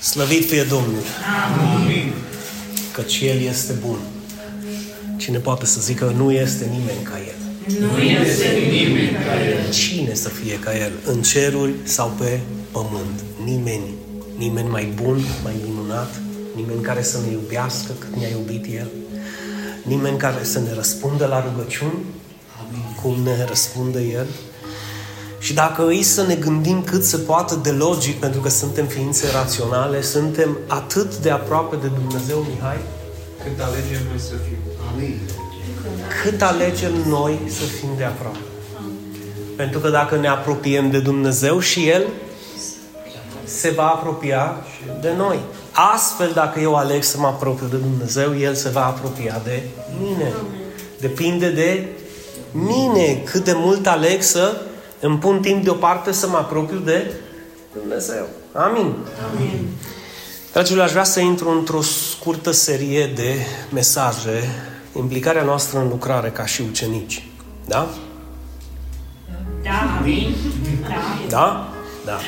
[0.00, 1.02] Slăvit fie Domnul!
[1.74, 2.12] Amin.
[2.92, 3.98] Căci El este bun.
[5.16, 7.38] Cine poate să zică, nu este nimeni ca El.
[7.80, 9.72] Nu este nimeni ca El.
[9.72, 10.92] Cine să fie ca El?
[11.04, 12.40] În ceruri sau pe
[12.70, 13.20] pământ?
[13.44, 13.94] Nimeni.
[14.36, 16.20] Nimeni mai bun, mai minunat,
[16.54, 18.90] nimeni care să ne iubească cât ne-a iubit El,
[19.82, 22.04] nimeni care să ne răspundă la rugăciuni,
[23.02, 24.26] cum ne răspunde El.
[25.50, 29.26] Și dacă îi să ne gândim cât se poate de logic, pentru că suntem ființe
[29.32, 32.76] raționale, suntem atât de aproape de Dumnezeu, Mihai,
[33.42, 34.56] Cât alegem noi să fim.
[34.92, 35.20] Amin.
[36.22, 38.38] cât alegem noi să fim de aproape.
[39.56, 42.06] Pentru că dacă ne apropiem de Dumnezeu și El
[43.44, 44.56] se va apropia
[45.00, 45.38] de noi.
[45.94, 49.62] Astfel, dacă eu aleg să mă apropiu de Dumnezeu, El se va apropia de
[50.02, 50.32] mine.
[51.00, 51.88] Depinde de
[52.50, 54.60] mine cât de mult aleg să
[55.00, 57.12] îmi pun timp deoparte să mă apropiu de
[57.78, 58.26] Dumnezeu.
[58.52, 58.94] Amin.
[59.32, 59.68] Amin.
[60.52, 63.34] Dragilor, aș vrea să intru într-o scurtă serie de
[63.72, 64.42] mesaje,
[64.96, 67.24] implicarea noastră în lucrare ca și ucenici.
[67.66, 67.88] Da?
[69.62, 70.34] Da, amin.
[70.88, 70.94] Da.
[71.28, 71.72] Da?
[72.04, 72.18] Da.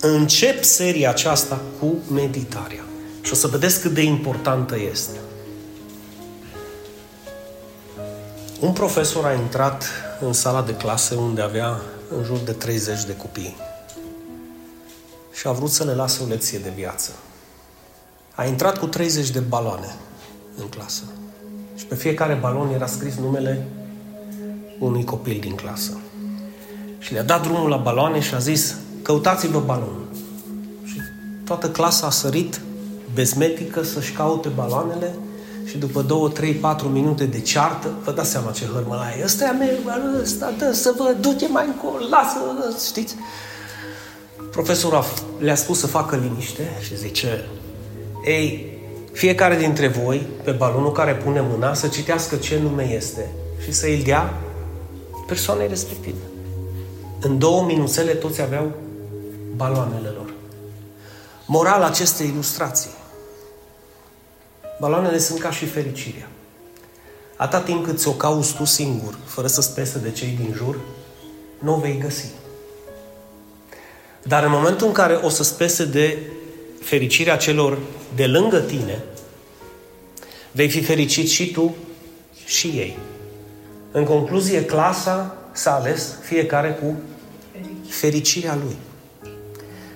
[0.00, 2.84] Încep seria aceasta cu meditarea.
[3.22, 5.18] Și o să vedeți cât de importantă este.
[8.60, 9.84] Un profesor a intrat
[10.24, 11.80] în sala de clase unde avea
[12.16, 13.56] în jur de 30 de copii
[15.32, 17.10] și a vrut să le lase o lecție de viață.
[18.34, 19.94] A intrat cu 30 de baloane
[20.56, 21.02] în clasă
[21.76, 23.66] și pe fiecare balon era scris numele
[24.78, 25.98] unui copil din clasă.
[26.98, 30.08] Și le-a dat drumul la baloane și a zis, căutați-vă balonul.
[30.84, 30.96] Și
[31.44, 32.60] toată clasa a sărit
[33.14, 35.14] bezmetică să-și caute baloanele
[35.72, 39.44] și după două, trei, patru minute de ceartă, vă dați seama ce hărmălaie e, ăsta
[39.44, 42.38] e a meu, ăsta, dă, să vă duce mai încolo, lasă,
[42.86, 43.14] știți?
[44.50, 45.04] Profesorul a-
[45.38, 47.44] le-a spus să facă liniște și zice,
[48.26, 48.78] ei,
[49.12, 53.30] fiecare dintre voi, pe balonul care pune mâna, să citească ce nume este
[53.64, 54.34] și să îl dea
[55.26, 56.22] persoanei respective.
[57.20, 58.72] În două minuțele toți aveau
[59.56, 60.32] baloanele lor.
[61.46, 63.00] Moral acestei ilustrații.
[64.82, 66.28] Baloanele sunt ca și fericirea.
[67.36, 70.78] Atâta timp cât ți-o cauți tu singur, fără să spese de cei din jur,
[71.58, 72.26] nu o vei găsi.
[74.22, 76.18] Dar în momentul în care o să spese de
[76.80, 77.78] fericirea celor
[78.14, 79.04] de lângă tine,
[80.52, 81.74] vei fi fericit și tu
[82.44, 82.98] și ei.
[83.90, 86.96] În concluzie, clasa s-a ales fiecare cu
[87.88, 88.76] fericirea lui.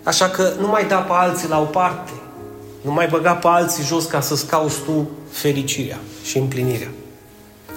[0.03, 2.13] Așa că nu mai da pe alții la o parte,
[2.87, 6.91] nu mai băga pe alții jos ca să-ți cauți tu fericirea și împlinirea.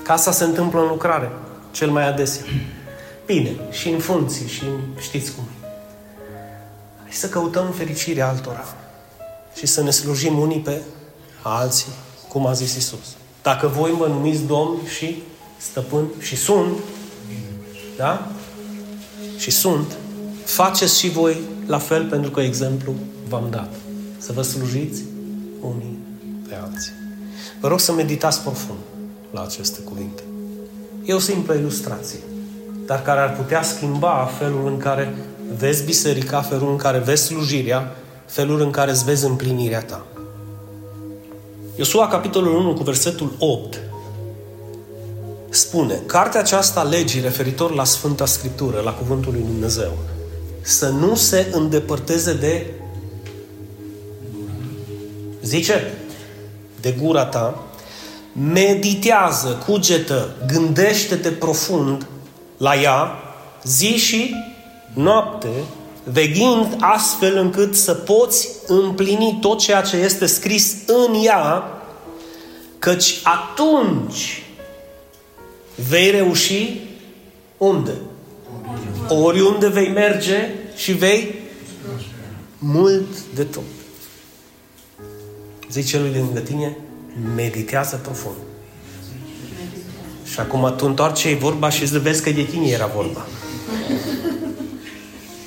[0.03, 1.31] Ca asta se întâmplă în lucrare,
[1.71, 2.43] cel mai adesea.
[3.25, 5.67] Bine, și în funcții, și în, știți cum e.
[7.01, 8.65] Hai să căutăm fericirea altora
[9.55, 10.81] și să ne slujim unii pe
[11.41, 11.91] alții,
[12.27, 13.15] cum a zis Isus.
[13.41, 15.23] Dacă voi mă numiți Domn și
[15.57, 16.77] Stăpân și sunt,
[17.97, 18.31] da?
[19.37, 19.97] Și sunt,
[20.45, 22.93] faceți și voi la fel pentru că exemplu
[23.27, 23.73] v-am dat.
[24.19, 25.03] Să vă slujiți
[25.61, 25.97] unii
[26.47, 26.91] pe alții.
[27.59, 28.79] Vă rog să meditați profund
[29.31, 30.21] la aceste cuvinte.
[31.05, 32.19] E o simplă ilustrație,
[32.85, 35.13] dar care ar putea schimba felul în care
[35.57, 40.05] vezi biserica, felul în care vezi slujirea, felul în care îți vezi împlinirea ta.
[41.75, 43.79] Iosua, capitolul 1, cu versetul 8,
[45.49, 49.97] spune, cartea aceasta legii referitor la Sfânta Scriptură, la Cuvântul lui Dumnezeu,
[50.61, 52.65] să nu se îndepărteze de
[55.41, 55.93] zice,
[56.81, 57.63] de gura ta,
[58.51, 62.07] meditează, cugetă, gândește-te profund
[62.57, 63.11] la ea,
[63.63, 64.35] zi și
[64.93, 65.49] noapte,
[66.03, 71.63] veghind astfel încât să poți împlini tot ceea ce este scris în ea,
[72.79, 74.43] căci atunci
[75.89, 76.79] vei reuși
[77.57, 77.93] unde?
[79.07, 81.35] Oriunde vei merge și vei
[82.57, 83.63] mult de tot.
[85.71, 86.77] Zice lui de lângă tine,
[87.35, 88.35] meditează profund.
[90.31, 93.25] Și acum tu întoarce vorba și îți vezi că de tine era vorba.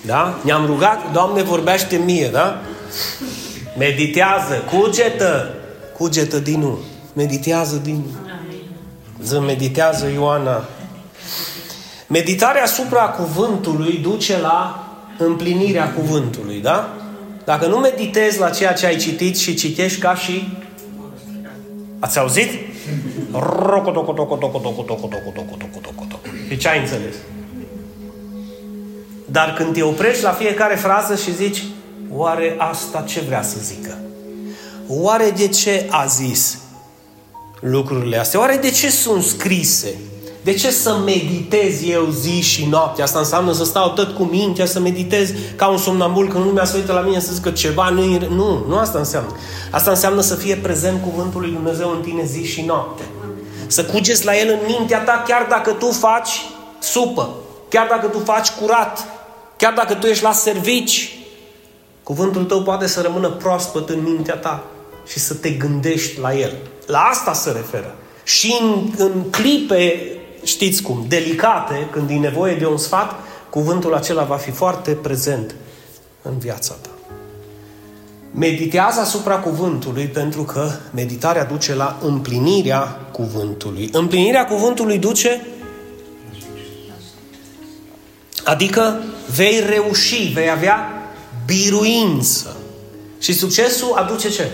[0.06, 0.40] Da?
[0.44, 2.60] Ne-am rugat, Doamne, vorbește mie, da?
[3.78, 5.54] Meditează, cugetă,
[5.96, 6.78] cugetă din nou.
[7.12, 8.30] Meditează din nou.
[9.22, 10.64] Ză, meditează Ioana.
[12.06, 14.86] Meditarea asupra cuvântului duce la
[15.18, 17.01] împlinirea cuvântului, da?
[17.44, 20.48] Dacă nu meditezi la ceea ce ai citit și citești ca și...
[21.98, 22.50] Ați auzit?
[26.48, 27.14] Și ce ai înțeles?
[29.24, 31.62] Dar când te oprești la fiecare frază și zici
[32.10, 33.98] oare asta ce vrea să zică?
[34.86, 36.58] Oare de ce a zis
[37.60, 38.40] lucrurile astea?
[38.40, 39.94] Oare de ce sunt scrise?
[40.42, 43.02] De ce să meditez eu zi și noapte?
[43.02, 46.76] Asta înseamnă să stau tot cu mintea, să meditez ca un somnambul când lumea se
[46.76, 49.36] uită la mine să zică ceva nu Nu, nu asta înseamnă.
[49.70, 53.02] Asta înseamnă să fie prezent cuvântul lui Dumnezeu în tine zi și noapte.
[53.66, 56.30] Să cugeți la el în mintea ta chiar dacă tu faci
[56.78, 57.34] supă,
[57.68, 59.06] chiar dacă tu faci curat,
[59.56, 61.18] chiar dacă tu ești la servici,
[62.02, 64.64] cuvântul tău poate să rămână proaspăt în mintea ta
[65.06, 66.52] și să te gândești la el.
[66.86, 67.94] La asta se referă.
[68.24, 70.12] Și în, în clipe
[70.42, 73.14] știți cum, delicate, când e nevoie de un sfat,
[73.50, 75.54] cuvântul acela va fi foarte prezent
[76.22, 76.88] în viața ta.
[78.34, 83.88] Meditează asupra cuvântului pentru că meditarea duce la împlinirea cuvântului.
[83.92, 85.46] Împlinirea cuvântului duce
[88.44, 89.02] Adică
[89.34, 91.02] vei reuși, vei avea
[91.46, 92.56] biruință.
[93.18, 94.50] Și succesul aduce ce?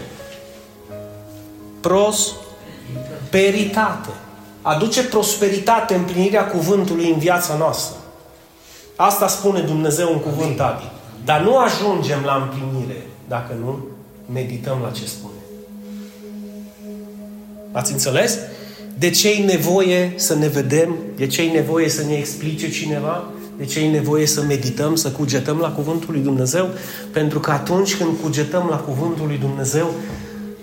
[1.80, 4.10] Prosperitate
[4.62, 7.96] aduce prosperitate, împlinirea cuvântului în viața noastră.
[8.96, 10.90] Asta spune Dumnezeu în cuvânt, Adi.
[11.24, 13.78] Dar nu ajungem la împlinire dacă nu
[14.32, 15.32] medităm la ce spune.
[17.72, 18.38] Ați înțeles?
[18.98, 20.96] De ce e nevoie să ne vedem?
[21.16, 23.24] De ce e nevoie să ne explice cineva?
[23.56, 26.68] De ce e nevoie să medităm, să cugetăm la Cuvântul lui Dumnezeu?
[27.12, 29.90] Pentru că atunci când cugetăm la Cuvântul lui Dumnezeu,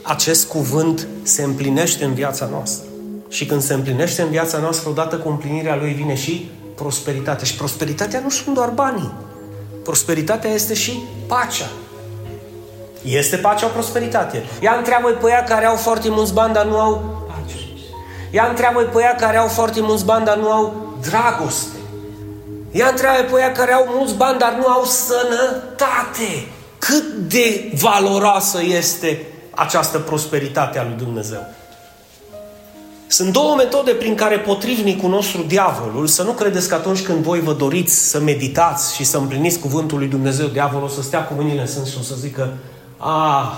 [0.01, 2.87] acest cuvânt se împlinește în viața noastră.
[3.35, 7.45] Și când se împlinește în viața noastră, odată cu împlinirea lui vine și prosperitatea.
[7.45, 9.13] Și prosperitatea nu sunt doar banii.
[9.83, 11.69] Prosperitatea este și pacea.
[13.01, 14.43] Este pacea o prosperitate.
[14.61, 17.57] Ia întreabă pe ea care au foarte mulți bani, dar nu au pace.
[18.31, 21.77] Ia întreabă pe ea care au foarte mulți bani, dar nu au dragoste.
[22.71, 26.47] Ia întreabă pe ea care au mulți bani, dar nu au sănătate.
[26.77, 31.45] Cât de valoroasă este această prosperitate a lui Dumnezeu.
[33.15, 37.39] Sunt două metode prin care potrivnicul nostru, diavolul, să nu credeți că atunci când voi
[37.39, 41.33] vă doriți să meditați și să împliniți cuvântul lui Dumnezeu, diavolul o să stea cu
[41.33, 42.53] mâinile în sân și o să zică
[42.97, 43.51] a,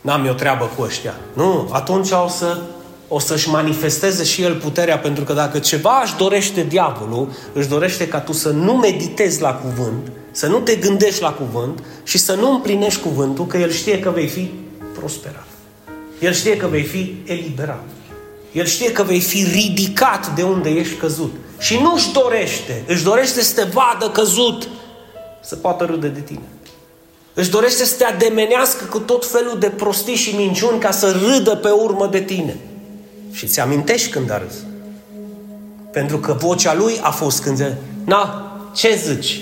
[0.00, 1.14] n-am eu treabă cu ăștia.
[1.32, 2.60] Nu, atunci o să
[3.08, 8.08] o să-și manifesteze și el puterea, pentru că dacă ceva își dorește diavolul, își dorește
[8.08, 12.34] ca tu să nu meditezi la cuvânt, să nu te gândești la cuvânt și să
[12.34, 14.50] nu împlinești cuvântul, că el știe că vei fi
[14.98, 15.46] prosperat.
[16.20, 17.84] El știe că vei fi eliberat.
[18.52, 21.34] El știe că vei fi ridicat de unde ești căzut.
[21.58, 24.68] Și nu își dorește, își dorește să te vadă căzut,
[25.40, 26.42] să poată râde de tine.
[27.34, 31.56] Își dorește să te ademenească cu tot felul de prostii și minciuni ca să râdă
[31.56, 32.56] pe urmă de tine.
[33.32, 34.54] Și ți amintești când a râs.
[35.92, 39.40] Pentru că vocea lui a fost când zice, na, ce zici?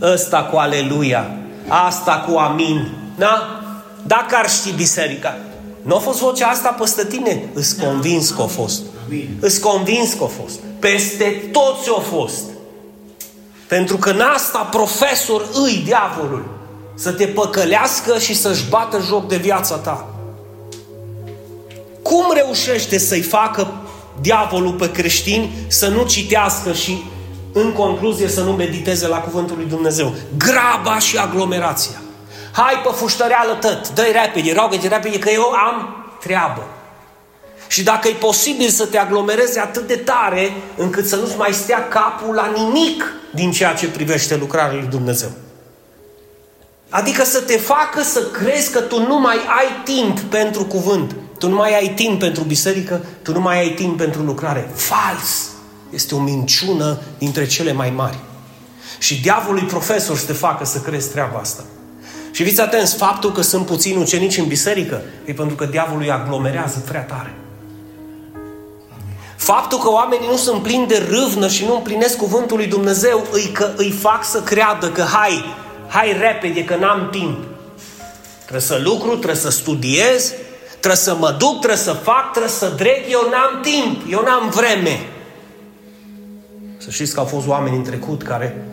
[0.00, 1.30] Ăsta cu aleluia,
[1.68, 3.62] asta cu amin, na?
[4.06, 5.38] Dacă ar ști biserica,
[5.82, 7.48] nu a fost vocea asta peste tine?
[7.52, 8.82] Îți convins că a fost.
[9.40, 10.58] Îți convins că a fost.
[10.78, 12.42] Peste toți au fost.
[13.66, 16.44] Pentru că în asta profesor îi diavolul.
[16.94, 20.06] Să te păcălească și să-și bată joc de viața ta.
[22.02, 23.72] Cum reușește să-i facă
[24.20, 27.02] diavolul pe creștini să nu citească și
[27.52, 30.14] în concluzie să nu mediteze la cuvântul lui Dumnezeu?
[30.36, 32.01] Graba și aglomerația.
[32.52, 36.66] Hai pe fuștăreală tăt, dă-i repede, rogă-te repede că eu am treabă.
[37.68, 41.88] Și dacă e posibil să te aglomerezi atât de tare încât să nu-ți mai stea
[41.88, 45.30] capul la nimic din ceea ce privește lucrarea lui Dumnezeu.
[46.88, 51.48] Adică să te facă să crezi că tu nu mai ai timp pentru cuvânt, tu
[51.48, 54.70] nu mai ai timp pentru biserică, tu nu mai ai timp pentru lucrare.
[54.74, 55.50] Fals!
[55.90, 58.18] Este o minciună dintre cele mai mari.
[58.98, 61.62] Și diavolul profesor să te facă să crezi treaba asta.
[62.32, 66.10] Și fiți atenți, faptul că sunt puțini ucenici în biserică e pentru că diavolul îi
[66.10, 67.34] aglomerează prea tare.
[69.36, 73.50] Faptul că oamenii nu sunt plini de râvnă și nu împlinesc cuvântul lui Dumnezeu îi,
[73.52, 75.44] că, îi fac să creadă că hai,
[75.88, 77.38] hai repede, că n-am timp.
[78.40, 80.32] Trebuie să lucru, trebuie să studiez,
[80.70, 84.50] trebuie să mă duc, trebuie să fac, trebuie să dreg, eu n-am timp, eu n-am
[84.50, 85.06] vreme.
[86.78, 88.64] Să știți că au fost oameni în trecut care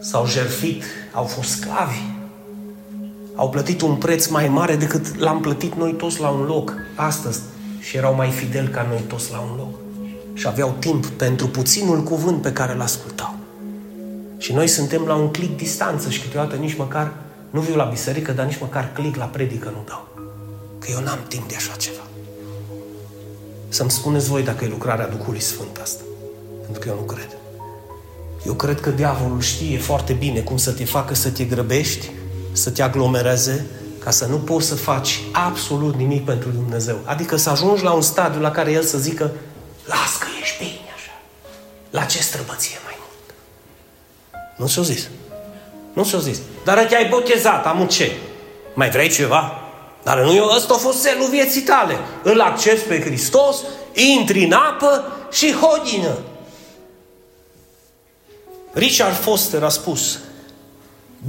[0.00, 2.00] s-au jerfit, au fost sclavi
[3.40, 7.40] au plătit un preț mai mare decât l-am plătit noi toți la un loc astăzi
[7.78, 9.78] și erau mai fideli ca noi toți la un loc.
[10.34, 13.34] Și aveau timp pentru puținul cuvânt pe care îl ascultau.
[14.38, 17.12] Și noi suntem la un clic distanță și câteodată nici măcar
[17.50, 20.08] nu viu la biserică, dar nici măcar clic la predică nu dau.
[20.78, 22.02] Că eu n-am timp de așa ceva.
[23.68, 26.02] Să-mi spuneți voi dacă e lucrarea Duhului Sfânt asta.
[26.62, 27.36] Pentru că eu nu cred.
[28.46, 32.10] Eu cred că diavolul știe foarte bine cum să te facă să te grăbești,
[32.52, 33.66] să te aglomereze
[34.04, 36.98] ca să nu poți să faci absolut nimic pentru Dumnezeu.
[37.04, 39.30] Adică să ajungi la un stadiu la care El să zică
[39.84, 41.12] las că ești bine așa.
[41.90, 43.34] La ce străbăție mai mult?
[44.56, 45.08] Nu ți-o zis.
[45.92, 46.38] Nu ți-o zis.
[46.64, 48.12] Dar te-ai botezat, am ce?
[48.74, 49.60] Mai vrei ceva?
[50.02, 51.98] Dar nu eu, ăsta a fost selul vieții tale.
[52.22, 53.56] Îl accepti pe Hristos,
[53.92, 56.18] intri în apă și hodină.
[58.72, 60.18] Richard Foster a spus,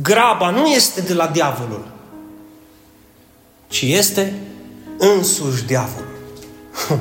[0.02, 1.88] graba nu este de la diavolul,
[3.68, 4.34] ci este
[4.98, 6.10] însuși diavolul.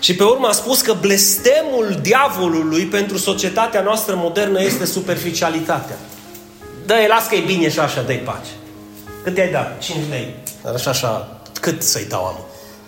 [0.00, 5.96] și pe urmă a spus că blestemul diavolului pentru societatea noastră modernă este superficialitatea.
[6.86, 8.50] Dă-i, las că e bine și așa, dă-i pace.
[9.22, 9.78] Cât i-ai dat?
[9.78, 10.34] 5 lei.
[10.62, 12.36] Dar așa, așa, cât să-i dau am?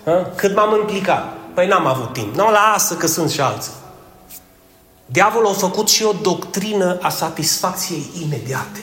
[0.05, 0.33] Ha?
[0.35, 1.37] Cât m-am implicat?
[1.55, 2.35] Păi n-am avut timp.
[2.35, 3.73] Nu, lasă că sunt și alții.
[5.07, 8.83] Diavolul a făcut și o doctrină a satisfacției imediate.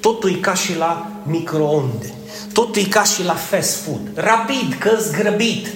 [0.00, 2.14] Totul e ca și la microonde.
[2.52, 4.00] Totul e ca și la fast food.
[4.14, 5.68] Rapid, că zgrăbit.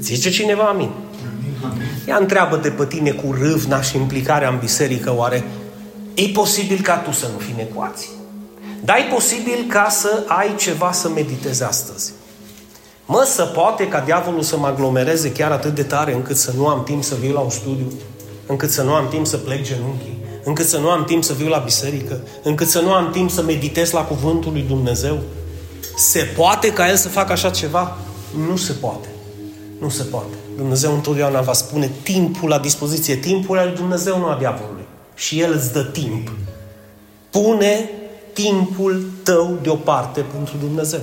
[0.00, 0.90] Zice cineva amin.
[2.06, 5.44] Ia întreabă-te pe tine cu râvna și implicarea în biserică, oare
[6.14, 8.08] e posibil ca tu să nu fii în ecuație?
[8.84, 12.12] Dar e posibil ca să ai ceva să meditezi astăzi.
[13.06, 16.66] Mă, să poate ca diavolul să mă aglomereze chiar atât de tare încât să nu
[16.66, 17.92] am timp să viu la un studiu,
[18.46, 20.15] încât să nu am timp să plec genunchii,
[20.46, 23.42] încât să nu am timp să viu la biserică, încât să nu am timp să
[23.42, 25.18] meditez la cuvântul lui Dumnezeu.
[25.96, 27.96] Se poate ca el să facă așa ceva?
[28.48, 29.08] Nu se poate.
[29.80, 30.34] Nu se poate.
[30.56, 33.14] Dumnezeu întotdeauna va spune timpul la dispoziție.
[33.14, 34.84] Timpul al lui Dumnezeu, nu a diavolului.
[35.14, 36.32] Și El îți dă timp.
[37.30, 37.90] Pune
[38.32, 41.00] timpul tău deoparte pentru Dumnezeu.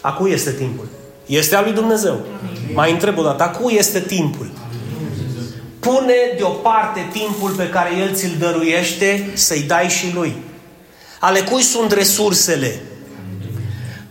[0.00, 0.88] A cui este timpul?
[1.26, 2.12] Este al lui Dumnezeu.
[2.12, 2.74] Amin.
[2.74, 4.50] Mai întreb o dată, a cui este timpul?
[5.86, 10.36] Pune deoparte timpul pe care El ți-l dăruiește să-i dai și Lui.
[11.20, 12.80] Ale cui sunt resursele?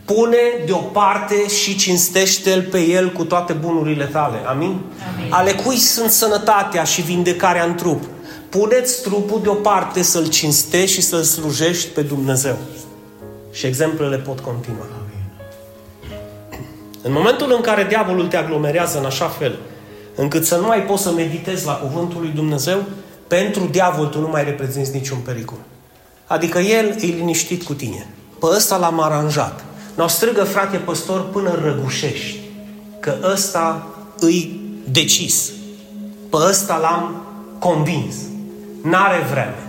[0.05, 4.37] Pune deoparte și cinstește-L pe El cu toate bunurile tale.
[4.47, 4.67] Amin?
[5.17, 5.33] Amin?
[5.33, 8.03] Ale cui sunt sănătatea și vindecarea în trup?
[8.49, 12.57] Puneți trupul deoparte să-L cinstești și să-L slujești pe Dumnezeu.
[13.51, 14.85] Și exemplele pot continua.
[17.01, 19.59] În momentul în care diavolul te aglomerează în așa fel
[20.15, 22.83] încât să nu mai poți să meditezi la cuvântul lui Dumnezeu,
[23.27, 25.57] pentru diavol tu nu mai reprezinți niciun pericol.
[26.25, 28.07] Adică el e liniștit cu tine.
[28.39, 29.63] Pe ăsta l-am aranjat.
[29.95, 32.39] Nu strigă, frate păstor, până răgușești.
[32.99, 33.87] Că ăsta
[34.19, 34.59] îi
[34.91, 35.51] decis.
[36.29, 37.25] Pe ăsta l-am
[37.59, 38.15] convins.
[38.81, 39.65] N-are vreme.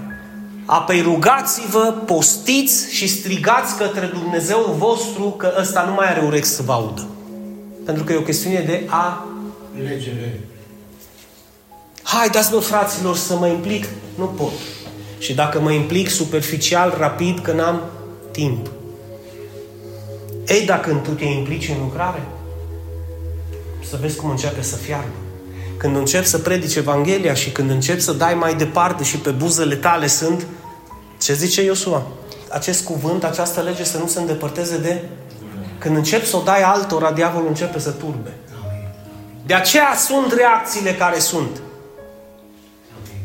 [0.64, 6.62] Apoi rugați-vă, postiți și strigați către Dumnezeu vostru că ăsta nu mai are urechi să
[6.62, 7.06] vă audă.
[7.84, 9.26] Pentru că e o chestiune de a
[9.82, 10.40] Legere.
[12.02, 13.86] Hai, dați-mă, fraților, să mă implic.
[14.14, 14.52] Nu pot.
[15.18, 17.82] Și dacă mă implic superficial, rapid, că n-am
[18.30, 18.70] timp.
[20.46, 22.22] Ei, dacă tu te implici în lucrare,
[23.88, 25.14] să vezi cum începe să fiarbă.
[25.76, 29.74] Când începi să predici Evanghelia și când începi să dai mai departe și pe buzele
[29.74, 30.46] tale sunt,
[31.22, 32.06] ce zice Iosua?
[32.50, 35.02] Acest cuvânt, această lege să nu se îndepărteze de...
[35.78, 38.32] Când începi să o dai altora, diavolul începe să turbe.
[39.46, 41.60] De aceea sunt reacțiile care sunt.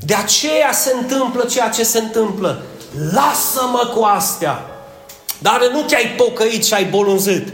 [0.05, 2.61] De aceea se întâmplă ceea ce se întâmplă.
[3.13, 4.65] Lasă-mă cu astea.
[5.39, 7.47] Dar nu te-ai pocăit și ai bolunzit.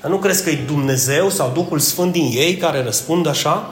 [0.00, 3.70] Dar nu crezi că e Dumnezeu sau Duhul Sfânt din ei care răspund așa?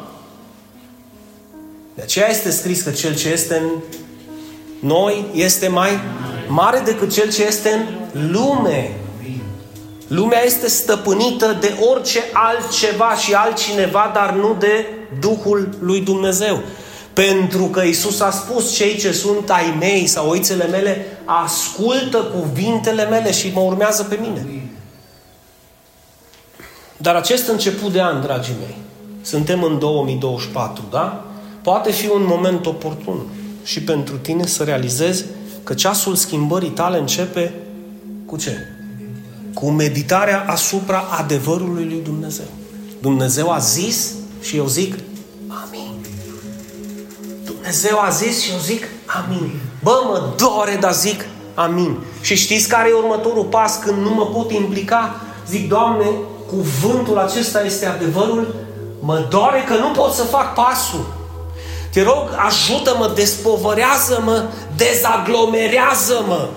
[1.94, 3.68] De aceea este scris că cel ce este în
[4.80, 6.00] noi este mai
[6.48, 7.70] mare decât cel ce este
[8.12, 8.94] în lume.
[10.06, 14.86] Lumea este stăpânită de orice altceva și altcineva, dar nu de
[15.20, 16.60] Duhul lui Dumnezeu.
[17.12, 23.04] Pentru că Isus a spus, cei ce sunt ai mei sau oițele mele, ascultă cuvintele
[23.04, 24.46] mele și mă urmează pe mine.
[26.96, 28.76] Dar acest început de an, dragii mei,
[29.22, 31.24] suntem în 2024, da?
[31.62, 33.26] Poate fi un moment oportun
[33.64, 35.24] și pentru tine să realizezi
[35.64, 37.54] că ceasul schimbării tale începe
[38.26, 38.75] cu ce?
[39.58, 42.44] Cu meditarea asupra adevărului lui Dumnezeu.
[43.00, 44.94] Dumnezeu a zis și eu zic
[45.48, 46.06] Amin.
[47.44, 49.60] Dumnezeu a zis și eu zic Amin.
[49.82, 51.98] Bă, mă dore, dar zic Amin.
[52.20, 55.20] Și știți care e următorul pas când nu mă pot implica?
[55.48, 56.06] Zic, Doamne,
[56.48, 58.54] cuvântul acesta este adevărul,
[59.00, 61.06] mă doare că nu pot să fac pasul.
[61.92, 64.44] Te rog, ajută-mă, despovărează-mă,
[64.76, 66.48] dezaglomerează-mă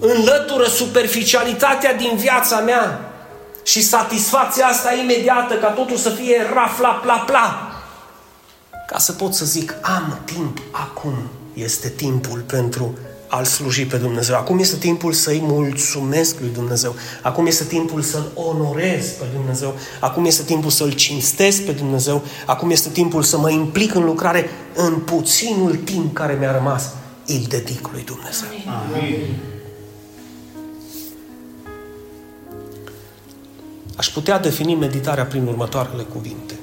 [0.00, 3.00] înlătură superficialitatea din viața mea
[3.62, 7.70] și satisfacția asta imediată ca totul să fie rafla pla pla
[8.86, 11.14] ca să pot să zic am timp acum
[11.54, 12.98] este timpul pentru
[13.28, 14.36] al sluji pe Dumnezeu.
[14.36, 16.94] Acum este timpul să-i mulțumesc lui Dumnezeu.
[17.22, 19.74] Acum este timpul să-L onorez pe Dumnezeu.
[20.00, 22.22] Acum este timpul să-L cinstesc pe Dumnezeu.
[22.46, 26.92] Acum este timpul să mă implic în lucrare în puținul timp care mi-a rămas.
[27.26, 28.48] Îl dedic lui Dumnezeu.
[28.66, 29.55] Amin.
[33.96, 36.54] Aș putea defini meditarea prin următoarele cuvinte.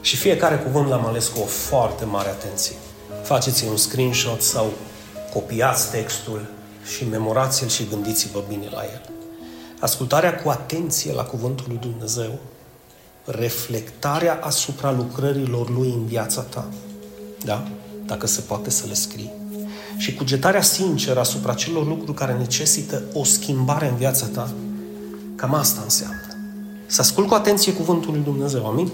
[0.00, 2.76] Și fiecare cuvânt l-am ales cu o foarte mare atenție.
[3.22, 4.72] Faceți un screenshot sau
[5.32, 6.50] copiați textul
[6.96, 9.10] și memorați-l și gândiți-vă bine la el.
[9.80, 12.38] Ascultarea cu atenție la cuvântul lui Dumnezeu,
[13.24, 16.68] reflectarea asupra lucrărilor lui în viața ta,
[17.44, 17.68] da?
[18.06, 19.32] Dacă se poate să le scrii.
[19.96, 24.50] Și cugetarea sinceră asupra celor lucruri care necesită o schimbare în viața ta,
[25.38, 26.20] cam asta înseamnă.
[26.86, 28.92] Să ascult cu atenție cuvântul lui Dumnezeu, amin?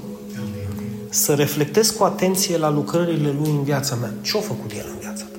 [1.14, 4.12] să reflectez cu atenție la lucrările lui în viața mea.
[4.20, 5.38] Ce-a făcut el în viața ta?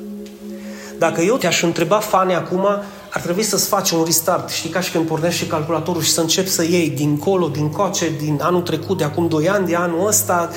[1.00, 2.66] Dacă eu te-aș întreba, Fane, acum,
[3.10, 4.50] ar trebui să-ți faci un restart.
[4.50, 8.40] Știi, ca și când pornești calculatorul și să începi să iei dincolo, din coace, din
[8.42, 10.50] anul trecut, de acum 2 ani, de anul ăsta,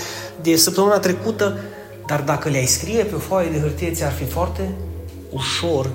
[0.43, 1.59] de săptămâna trecută,
[2.07, 4.71] dar dacă le-ai scrie pe o foaie de hârtie, ți-ar fi foarte
[5.31, 5.91] ușor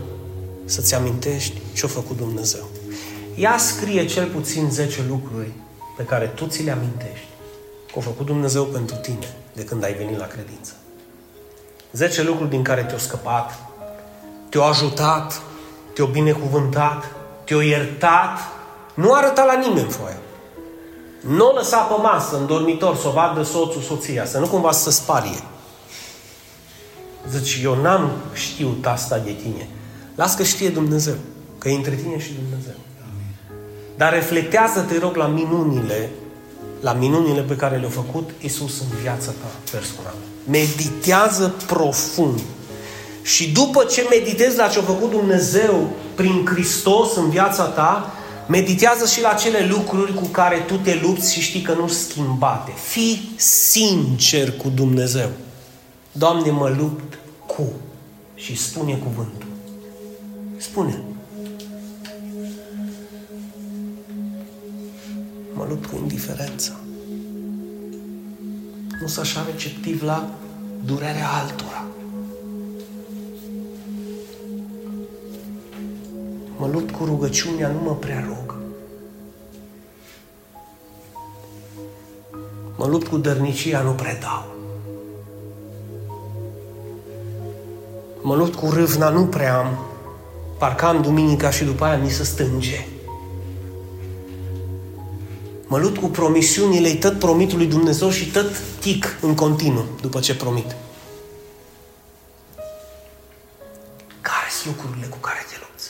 [0.66, 2.73] să-ți amintești ce-a făcut Dumnezeu.
[3.36, 5.52] Ea scrie cel puțin 10 lucruri
[5.98, 7.26] pe care tu ți le amintești
[7.92, 10.72] că a făcut Dumnezeu pentru tine de când ai venit la credință.
[11.92, 13.60] Zece lucruri din care te-au scăpat,
[14.50, 15.42] te-au ajutat,
[15.94, 17.12] te-au binecuvântat,
[17.44, 18.40] te-au iertat,
[18.94, 20.18] nu arăta la nimeni foaia.
[21.20, 24.72] Nu o lăsa pe masă, în dormitor, să o vadă soțul, soția, să nu cumva
[24.72, 25.44] să sparie.
[27.30, 29.70] Zice, eu n-am știut asta de tine.
[30.16, 31.16] Las că știe Dumnezeu,
[31.58, 32.76] că e între tine și Dumnezeu.
[33.98, 36.10] Dar reflectează, te rog, la minunile
[36.84, 40.16] la minunile pe care le-a făcut Isus în viața ta personală.
[40.50, 42.40] Meditează profund.
[43.22, 48.14] Și după ce meditezi la ce a făcut Dumnezeu prin Hristos în viața ta,
[48.48, 52.72] meditează și la cele lucruri cu care tu te lupți și știi că nu schimbate.
[52.76, 55.30] Fii sincer cu Dumnezeu.
[56.12, 57.72] Doamne, mă lupt cu.
[58.36, 59.48] Și spune cuvântul.
[60.58, 61.04] Spune.
[65.54, 66.74] Mă lupt cu indiferența.
[69.02, 70.30] Nu să așa receptiv la
[70.86, 71.86] durerea altora.
[76.58, 78.58] Mă lupt cu rugăciunea, nu mă prea rog.
[82.76, 84.46] Mă lupt cu dărnicia, nu predau.
[88.22, 89.78] Mă lupt cu râvna, nu prea am.
[90.58, 92.88] Parcă am duminica și după aia mi se stânge.
[95.68, 100.36] Mă lut cu promisiunile, tot promitul lui Dumnezeu și tot tic în continuu după ce
[100.36, 100.76] promit.
[104.22, 105.90] Care sunt lucrurile cu care te lupți?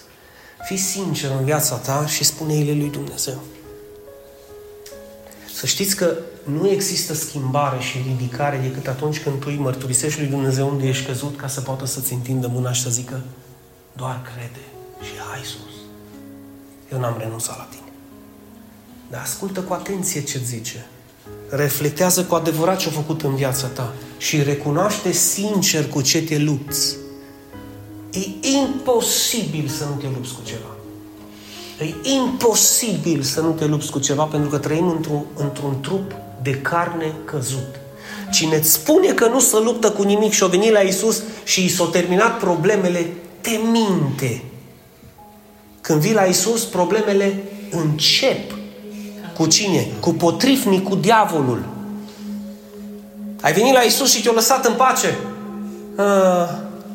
[0.65, 3.41] Fii sincer în viața ta și spune-i lui Dumnezeu.
[5.53, 10.29] Să știți că nu există schimbare și ridicare decât atunci când tu îi mărturisești lui
[10.29, 13.21] Dumnezeu unde ești căzut ca să poată să-ți întindă mâna și să zică
[13.93, 14.65] doar crede
[15.01, 15.73] și hai sus.
[16.91, 17.82] Eu n-am renunțat la tine.
[19.13, 20.85] Dar ascultă cu atenție ce zice.
[21.49, 26.37] Reflectează cu adevărat ce a făcut în viața ta și recunoaște sincer cu ce te
[26.37, 26.95] lupți.
[28.11, 30.75] E imposibil să nu te lupți cu ceva.
[31.79, 36.51] E imposibil să nu te lupți cu ceva pentru că trăim într-un, într-un trup de
[36.51, 37.79] carne căzut.
[38.31, 41.63] Cine îți spune că nu se luptă cu nimic și o venit la Isus și
[41.63, 44.43] i s-au terminat problemele, te minte.
[45.81, 48.61] Când vii la Isus, problemele încep.
[49.37, 49.87] Cu cine?
[49.99, 51.63] Cu potrivnic, cu diavolul.
[53.41, 55.17] Ai venit la Isus și te-a lăsat în pace.
[55.95, 56.49] A,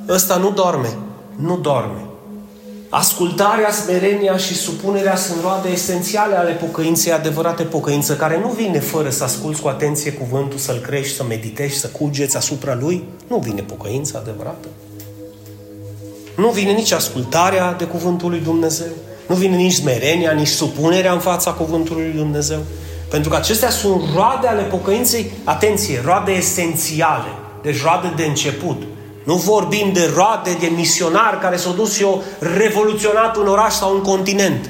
[0.09, 0.97] ăsta nu dorme.
[1.37, 2.03] Nu dorme.
[2.91, 9.11] Ascultarea, smerenia și supunerea sunt roade esențiale ale pocăinței, adevărate pocăință, care nu vine fără
[9.11, 13.05] să asculți cu atenție cuvântul, să-l crești, să meditești, să cugeți asupra lui.
[13.27, 14.69] Nu vine pocăința adevărată.
[16.37, 18.93] Nu vine nici ascultarea de cuvântul lui Dumnezeu.
[19.29, 22.59] Nu vine nici smerenia, nici supunerea în fața cuvântului lui Dumnezeu.
[23.11, 27.29] Pentru că acestea sunt roade ale pocăinței, atenție, roade esențiale,
[27.63, 28.83] deci roade de început.
[29.25, 33.95] Nu vorbim de roade de misionari care s-au dus și au revoluționat un oraș sau
[33.95, 34.69] un continent.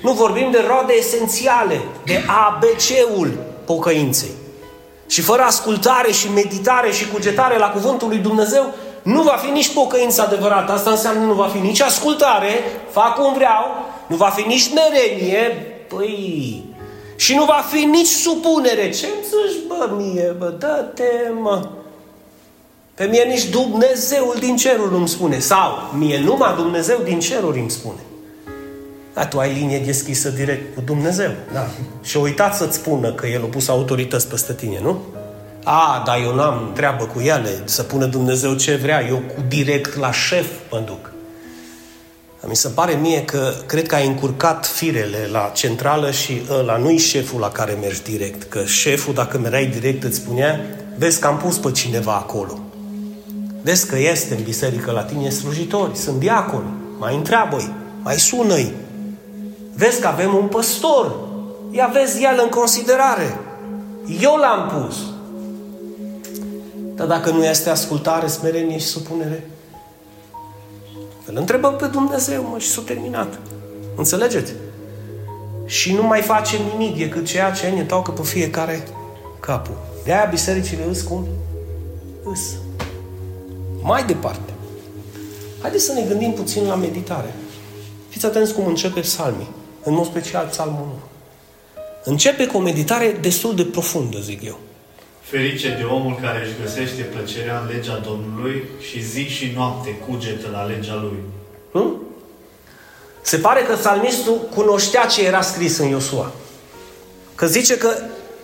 [0.00, 4.30] Nu vorbim de roade esențiale, de ABC-ul pocăinței.
[5.06, 9.72] Și fără ascultare și meditare și cugetare la cuvântul lui Dumnezeu, nu va fi nici
[9.72, 10.72] pocăință adevărată.
[10.72, 12.48] Asta înseamnă nu va fi nici ascultare,
[12.90, 16.64] fac cum vreau, nu va fi nici merenie, păi...
[17.16, 18.90] Și nu va fi nici supunere.
[18.90, 21.68] Ce îmi zici, bă, mie, bă, dă-te, mă.
[22.94, 25.38] Pe mie nici Dumnezeul din cerul nu-mi spune.
[25.38, 28.00] Sau, mie numai Dumnezeu din ceruri îmi spune.
[29.14, 31.30] Dar tu ai linie deschisă direct cu Dumnezeu.
[31.52, 31.66] Da.
[32.02, 35.00] Și uitat să-ți spună că El a pus autorități peste tine, nu?
[35.64, 39.96] A, dar eu n-am treabă cu ele, să pună Dumnezeu ce vrea, eu cu direct
[39.96, 41.12] la șef mă duc.
[42.46, 46.98] Mi se pare mie că cred că ai încurcat firele la centrală și ăla nu-i
[46.98, 48.42] șeful la care mergi direct.
[48.42, 50.60] Că șeful, dacă mereai direct, îți spunea,
[50.96, 52.58] vezi că am pus pe cineva acolo.
[53.62, 57.70] Vezi că este în biserică la tine slujitori, sunt diaconi, mai întreabă-i,
[58.02, 58.72] mai sună-i.
[59.74, 61.14] Vezi că avem un păstor,
[61.70, 63.38] ia vezi el în considerare.
[64.20, 64.96] Eu l-am pus.
[66.94, 69.50] Dar dacă nu este ascultare, smerenie și supunere,
[71.32, 73.38] îl întrebăm pe Dumnezeu, mă, și s-a terminat.
[73.96, 74.52] Înțelegeți?
[75.64, 78.88] Și nu mai face nimic decât ceea ce ne taucă pe fiecare
[79.40, 79.76] capul.
[80.04, 81.26] De-aia bisericile îs cum?
[82.22, 82.40] Îs.
[83.82, 84.52] Mai departe.
[85.60, 87.34] Haideți să ne gândim puțin la meditare.
[88.08, 89.48] Fiți atenți cum începe psalmii.
[89.82, 90.92] În mod special psalmul 1.
[92.04, 94.58] Începe cu o meditare destul de profundă, zic eu.
[95.32, 100.48] Ferice de omul care își găsește plăcerea în legea Domnului și zi și noapte cugetă
[100.52, 101.18] la legea Lui.
[101.72, 102.02] Hmm?
[103.22, 106.32] Se pare că psalmistul cunoștea ce era scris în Iosua.
[107.34, 107.88] Că zice că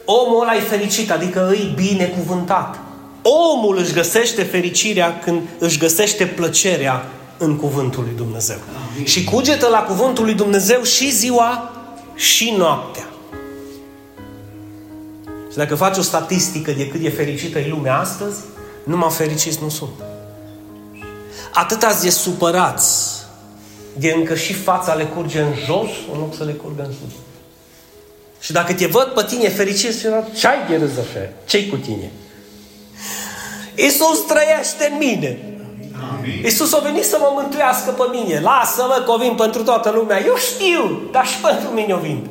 [0.04, 2.78] omul ăla e fericit, adică îi binecuvântat.
[3.22, 7.06] Omul își găsește fericirea când își găsește plăcerea
[7.38, 8.58] în cuvântul lui Dumnezeu.
[8.92, 9.06] Amin.
[9.06, 11.72] Și cugetă la cuvântul lui Dumnezeu și ziua
[12.14, 13.07] și noaptea.
[15.50, 18.38] Și dacă faci o statistică de cât e fericită e lumea astăzi,
[18.84, 20.02] numai fericiți nu sunt.
[21.52, 23.18] Atât ați de supărați
[23.98, 27.14] de încă și fața le curge în jos, în loc să le curgă în sus.
[28.40, 30.00] Și dacă te văd pe tine fericit,
[30.34, 31.28] ce ai de râs așa?
[31.46, 32.10] Ce-i cu tine?
[33.74, 35.38] Iisus trăiește în mine.
[36.12, 36.42] Amin.
[36.44, 38.40] Iisus a venit să mă mântuiască pe mine.
[38.40, 40.24] Lasă-mă că o vin pentru toată lumea.
[40.24, 42.28] Eu știu, dar și pentru mine o vin.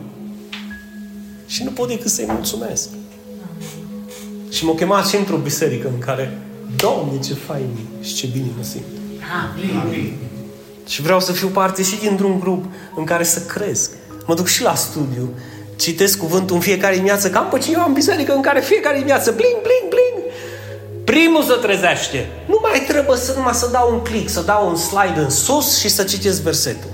[1.48, 2.90] Și nu pot decât să-i mulțumesc.
[4.50, 6.38] Și m-a chemat și într-o biserică în care,
[6.76, 7.70] Doamne, ce fain
[8.02, 8.84] și ce bine mă simt.
[9.52, 9.78] Amin.
[9.78, 10.14] Amin.
[10.88, 13.92] Și vreau să fiu parte și dintr-un grup în care să cresc.
[14.26, 15.30] Mă duc și la studiu,
[15.76, 19.62] citesc cuvântul în fiecare dimineață, cam pe cineva în biserică în care fiecare dimineață, bling,
[19.62, 20.34] bling, bling,
[21.04, 22.30] primul se trezește.
[22.48, 25.80] Nu mai trebuie să numai să dau un click, să dau un slide în sus
[25.80, 26.90] și să citesc versetul.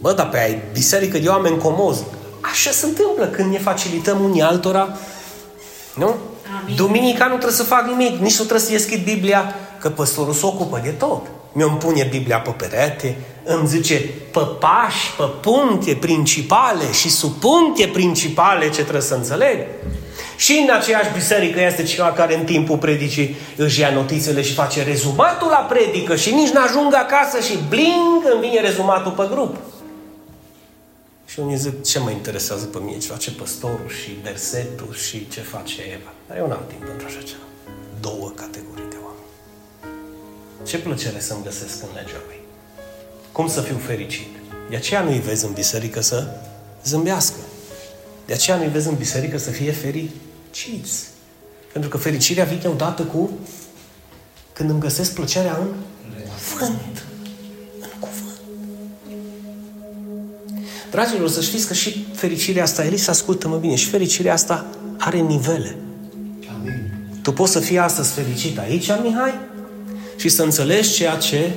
[0.00, 2.04] Bă, dar pe ai biserică de oameni comozi.
[2.40, 4.96] Așa se întâmplă când ne facilităm unii altora.
[5.94, 6.14] Nu?
[6.62, 6.76] Amin.
[6.76, 10.46] Duminica nu trebuie să fac nimic, nici nu trebuie să deschid Biblia, că păstorul se
[10.46, 11.26] ocupă de tot.
[11.52, 13.94] Mi-o pune Biblia pe perete, îmi zice
[14.32, 19.58] pe pași, pe puncte principale și sub puncte principale ce trebuie să înțeleg.
[20.36, 24.82] Și în aceeași biserică este cineva care în timpul predicii își ia notițele și face
[24.82, 29.56] rezumatul la predică și nici n-ajung acasă și bling îmi vine rezumatul pe grup.
[31.34, 35.40] Și unii zic, ce mă interesează pe mine, ce face păstorul și versetul și ce
[35.40, 36.12] face Eva.
[36.28, 37.46] Dar eu n-am timp pentru așa ceva.
[38.00, 39.26] Două categorii de oameni.
[40.66, 42.40] Ce plăcere să-mi găsesc în legea lui.
[43.32, 44.28] Cum să fiu fericit.
[44.70, 46.26] De aceea nu-i vezi în biserică să
[46.84, 47.40] zâmbească.
[48.26, 51.04] De aceea nu-i vezi în biserică să fie fericiți.
[51.72, 53.30] Pentru că fericirea vine odată cu
[54.52, 55.74] când îmi găsesc plăcerea în
[56.28, 56.93] cuvânt.
[60.94, 64.66] Dragilor, să știți că și fericirea asta, Elisa, ascultă-mă bine, și fericirea asta
[64.98, 65.76] are nivele.
[66.54, 66.92] Amin.
[67.22, 69.34] Tu poți să fii astăzi fericit aici, Mihai,
[70.16, 71.50] și să înțelegi ceea ce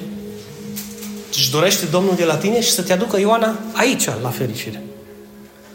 [1.32, 4.82] își dorește Domnul de la tine și să te aducă Ioana aici, la fericire.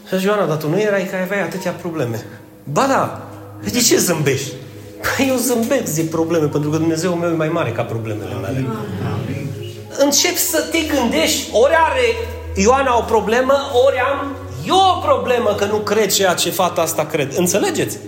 [0.08, 2.24] Și zice, Ioana, dar tu nu erai că aveai atâtea probleme.
[2.72, 3.30] Ba da,
[3.72, 4.52] de ce zâmbești?
[5.16, 8.66] Păi eu zâmbesc de probleme, pentru că Dumnezeu meu e mai mare ca problemele mele.
[9.14, 9.48] Amin.
[9.98, 13.54] Încep să te gândești, ori are Ioana o problemă,
[13.86, 14.36] ori am
[14.66, 17.36] eu o problemă că nu cred ceea ce fata asta cred.
[17.36, 17.98] Înțelegeți?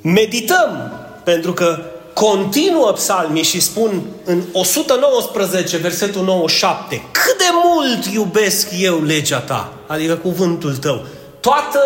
[0.00, 0.92] Medităm,
[1.24, 1.78] pentru că
[2.14, 9.72] continuă psalmii și spun în 119, versetul 97, cât de mult iubesc eu legea ta,
[9.86, 11.06] adică cuvântul tău.
[11.40, 11.80] Toată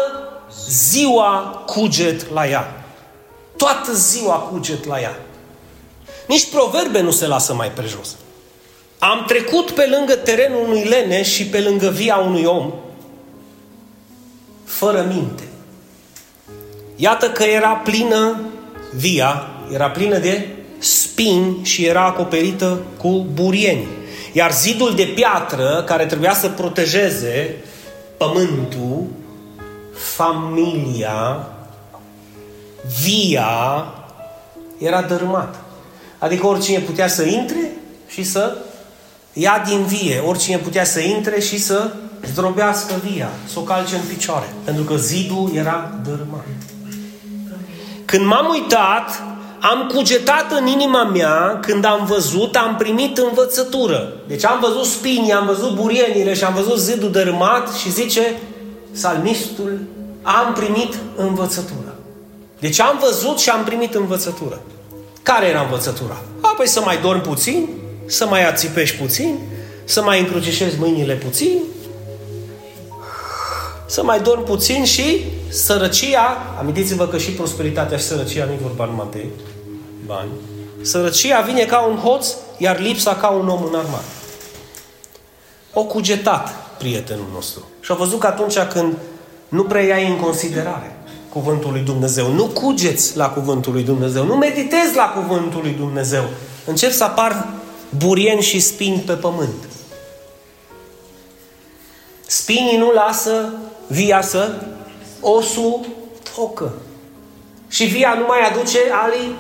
[0.69, 2.85] ziua cuget la ea.
[3.57, 5.17] Toată ziua cuget la ea.
[6.27, 8.17] Nici proverbe nu se lasă mai prejos.
[9.11, 12.73] Am trecut pe lângă terenul unui lene și pe lângă via unui om
[14.65, 15.43] fără minte.
[16.97, 18.41] Iată că era plină
[18.95, 23.87] via era plină de spini și era acoperită cu burieni.
[24.33, 27.57] Iar zidul de piatră care trebuia să protejeze
[28.17, 29.07] pământul,
[29.93, 31.49] familia,
[33.03, 33.87] via,
[34.79, 35.61] era dărâmat.
[36.19, 37.71] Adică oricine putea să intre
[38.09, 38.57] și să
[39.33, 40.23] ia din vie.
[40.27, 41.91] Oricine putea să intre și să
[42.33, 44.53] zdrobească via, să o calce în picioare.
[44.65, 46.47] Pentru că zidul era dărâmat.
[48.05, 49.23] Când m-am uitat,
[49.61, 54.13] am cugetat în inima mea, când am văzut, am primit învățătură.
[54.29, 58.41] Deci am văzut spinii, am văzut burienile și am văzut zidul dărâmat și zice
[58.93, 59.81] salmistul,
[60.23, 61.95] am primit învățătură.
[62.59, 64.61] Deci am văzut și am primit învățătură.
[65.23, 66.17] Care era învățătura?
[66.41, 67.69] Apoi să mai dormi puțin,
[68.13, 69.39] să mai ațipești puțin,
[69.85, 71.59] să mai încrucișezi mâinile puțin,
[73.87, 78.85] să mai dormi puțin și sărăcia, amintiți-vă că și prosperitatea și sărăcia nu i vorba
[78.85, 79.25] numai de
[80.07, 80.31] bani,
[80.83, 84.05] sărăcia vine ca un hoț, iar lipsa ca un om înarmat.
[85.73, 86.49] O cugetat
[86.79, 87.69] prietenul nostru.
[87.81, 88.97] Și a văzut că atunci când
[89.49, 90.97] nu prea iai în considerare
[91.29, 96.25] cuvântul lui Dumnezeu, nu cugeți la cuvântul lui Dumnezeu, nu meditezi la cuvântul lui Dumnezeu,
[96.67, 97.62] încep să apar
[97.97, 99.69] burieni și spini pe pământ.
[102.27, 103.53] Spinii nu lasă
[103.87, 104.55] via să
[105.21, 105.87] osul
[106.35, 106.73] tocă.
[107.69, 109.35] Și via nu mai aduce ali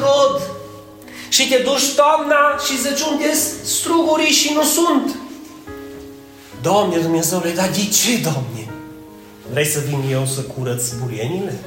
[0.00, 0.42] rod.
[1.28, 3.32] Și te duci toamna și zici unde
[3.64, 5.16] strugurii și nu sunt.
[6.62, 8.70] Doamne Dumnezeule, dar de ce, Doamne?
[9.50, 11.58] Vrei să vin eu să curăț burienile?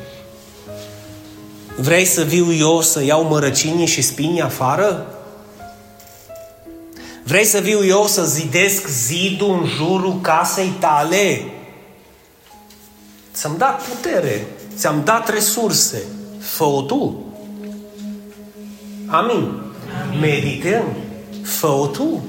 [1.77, 5.18] Vrei să viu eu să iau mărăcinii și spinii afară?
[7.29, 11.43] Vrei să viu eu să zidesc zidul în jurul casei tale?
[13.33, 16.03] Ți-am dat putere, ți-am dat resurse.
[16.39, 17.23] Fă-o tu.
[19.07, 19.35] Amin.
[20.07, 20.19] Amin.
[20.19, 20.83] Medităm.
[21.43, 22.23] Fă-o tu.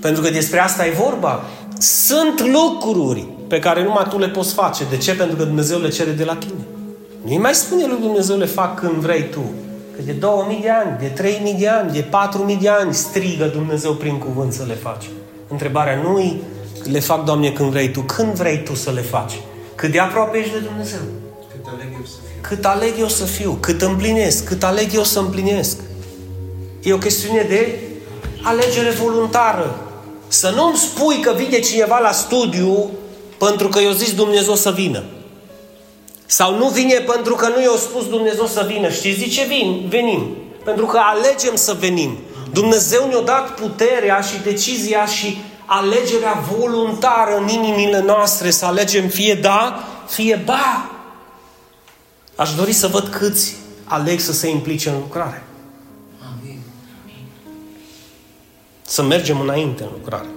[0.00, 1.44] Pentru că despre asta e vorba.
[1.78, 4.84] Sunt lucruri pe care numai tu le poți face.
[4.90, 5.14] De ce?
[5.14, 6.66] Pentru că Dumnezeu le cere de la tine.
[7.24, 9.44] Nu-i mai spune lui Dumnezeu le fac când vrei tu.
[9.96, 13.92] Că de 2000 de ani, de 3000 de ani, de 4000 de ani strigă Dumnezeu
[13.92, 15.10] prin cuvânt să le faci.
[15.48, 16.40] Întrebarea nu
[16.90, 18.00] le fac, Doamne, când vrei Tu.
[18.00, 19.32] Când vrei Tu să le faci?
[19.74, 21.00] Cât de aproape ești de Dumnezeu?
[21.50, 22.40] Cât aleg eu să fiu.
[22.40, 25.76] Cât aleg eu să fiu, cât împlinesc, cât aleg eu să împlinesc.
[26.82, 27.78] E o chestiune de
[28.42, 29.76] alegere voluntară.
[30.28, 32.90] Să nu-mi spui că vine cineva la studiu
[33.38, 35.02] pentru că eu zis Dumnezeu să vină.
[36.38, 38.90] Sau nu vine pentru că nu i-a spus Dumnezeu să vină.
[38.90, 39.86] Știți de ce vin?
[39.88, 40.36] Venim.
[40.64, 42.18] Pentru că alegem să venim.
[42.52, 49.34] Dumnezeu ne-a dat puterea și decizia și alegerea voluntară în inimile noastre să alegem fie
[49.34, 50.90] da, fie ba.
[52.36, 55.42] Aș dori să văd câți aleg să se implice în lucrare.
[56.32, 56.60] Amin.
[58.82, 60.28] Să mergem înainte în lucrare.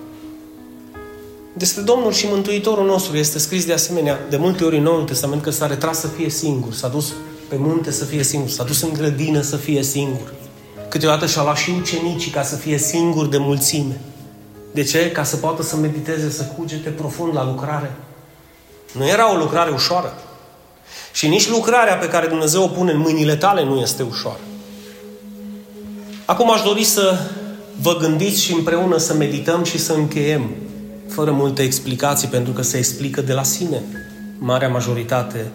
[1.57, 5.41] Despre Domnul și Mântuitorul nostru este scris de asemenea de multe ori în Noul Testament
[5.41, 7.13] că s-a retras să fie singur, s-a dus
[7.49, 10.33] pe munte să fie singur, s-a dus în grădină să fie singur.
[10.89, 13.99] Câteodată și-a luat și ucenicii ca să fie singur de mulțime.
[14.71, 15.11] De ce?
[15.11, 17.95] Ca să poată să mediteze, să cugete profund la lucrare.
[18.91, 20.13] Nu era o lucrare ușoară.
[21.13, 24.39] Și nici lucrarea pe care Dumnezeu o pune în mâinile tale nu este ușoară.
[26.25, 27.19] Acum aș dori să
[27.81, 30.49] vă gândiți și împreună să medităm și să încheiem
[31.15, 33.83] fără multe explicații, pentru că se explică de la sine
[34.37, 35.51] marea majoritate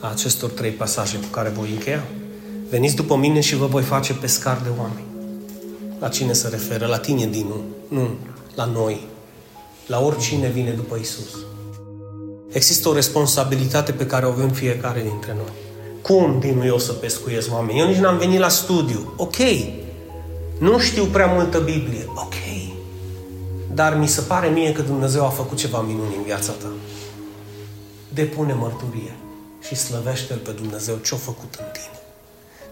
[0.00, 2.04] a acestor trei pasaje cu care voi încheia.
[2.70, 5.06] Veniți după mine și vă voi face pescar de oameni.
[5.98, 6.86] La cine se referă?
[6.86, 7.60] La tine, Dinu.
[7.88, 8.08] Nu,
[8.54, 9.06] la noi.
[9.86, 11.34] La oricine vine după Isus.
[12.52, 15.52] Există o responsabilitate pe care o avem fiecare dintre noi.
[16.02, 17.78] Cum, Dinu, eu să pescuiesc oameni?
[17.78, 19.12] Eu nici n-am venit la studiu.
[19.16, 19.36] Ok.
[20.58, 22.04] Nu știu prea multă Biblie.
[22.14, 22.43] Ok.
[23.74, 26.68] Dar mi se pare mie că Dumnezeu a făcut ceva minuni în viața ta.
[28.08, 29.16] Depune mărturie
[29.66, 31.98] și slăvește-L pe Dumnezeu ce a făcut în tine.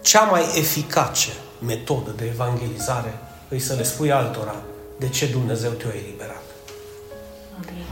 [0.01, 1.29] Cea mai eficace
[1.65, 4.55] metodă de evangelizare îi să le spui altora
[4.99, 6.43] de ce Dumnezeu te-a eliberat.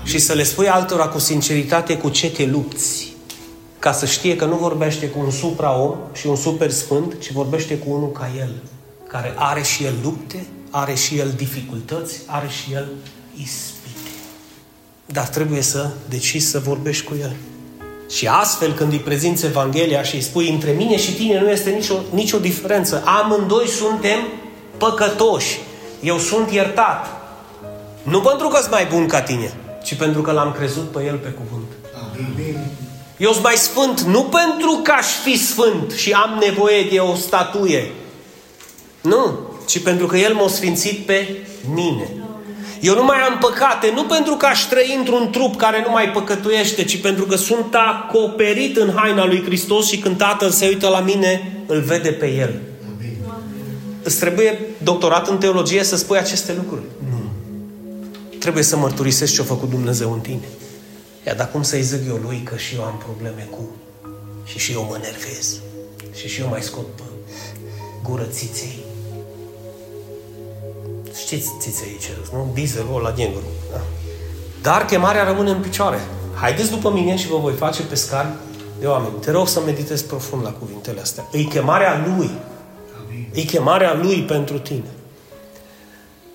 [0.04, 3.14] Și să le spui altora cu sinceritate cu ce te lupți.
[3.80, 7.78] Ca să știe că nu vorbește cu un supra-om și un super sfânt, ci vorbește
[7.78, 8.54] cu unul ca el,
[9.08, 12.88] care are și el lupte, are și el dificultăți, are și el
[13.36, 14.10] ispite.
[15.06, 17.36] Dar trebuie să decizi să vorbești cu el.
[18.10, 21.70] Și astfel, când îi prezinți Evanghelia și îi spui, între mine și tine nu este
[21.70, 23.04] nicio, nicio diferență.
[23.06, 24.20] Amândoi suntem
[24.78, 25.60] păcătoși.
[26.02, 27.06] Eu sunt iertat.
[28.04, 29.54] Nu pentru că sunt mai bun ca tine,
[29.84, 31.68] ci pentru că l-am crezut pe el pe cuvânt.
[31.96, 32.58] Amin.
[33.18, 37.16] Eu sunt mai sfânt nu pentru că aș fi sfânt și am nevoie de o
[37.16, 37.92] statuie.
[39.02, 39.40] Nu,
[39.72, 41.28] ci pentru că El m-a sfințit pe
[41.74, 42.10] mine.
[42.80, 46.10] Eu nu mai am păcate, nu pentru că aș trăi într-un trup care nu mai
[46.10, 50.88] păcătuiește, ci pentru că sunt acoperit în haina lui Hristos și când Tatăl se uită
[50.88, 52.62] la mine, îl vede pe El.
[54.04, 56.84] Îți trebuie doctorat în teologie să spui aceste lucruri?
[57.10, 57.32] Nu.
[58.40, 60.48] Trebuie să mărturisești ce a făcut Dumnezeu în tine.
[61.28, 63.70] Ia, dar cum să-i zic eu lui că și eu am probleme cu...
[64.46, 65.60] Și și eu mă nervez.
[66.16, 67.04] Și și eu mai scot pe
[68.04, 68.90] gură țiței.
[71.16, 72.52] Știți țiței ce nu?
[72.54, 73.44] Dieselul ăla negru.
[73.72, 73.82] Da?
[74.62, 76.00] Dar chemarea rămâne în picioare.
[76.34, 78.28] Haideți după mine și vă voi face pescari
[78.80, 79.14] de oameni.
[79.22, 81.28] Te rog să meditezi profund la cuvintele astea.
[81.32, 82.30] Îi chemarea Lui.
[83.34, 84.90] Îi chemarea Lui pentru tine.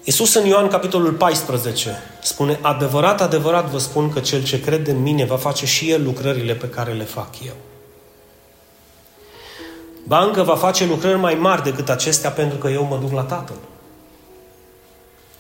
[0.05, 5.03] Iisus în Ioan capitolul 14 spune Adevărat, adevărat vă spun că cel ce crede în
[5.03, 7.55] mine va face și el lucrările pe care le fac eu.
[10.05, 13.23] Ba încă va face lucrări mai mari decât acestea pentru că eu mă duc la
[13.23, 13.57] Tatăl.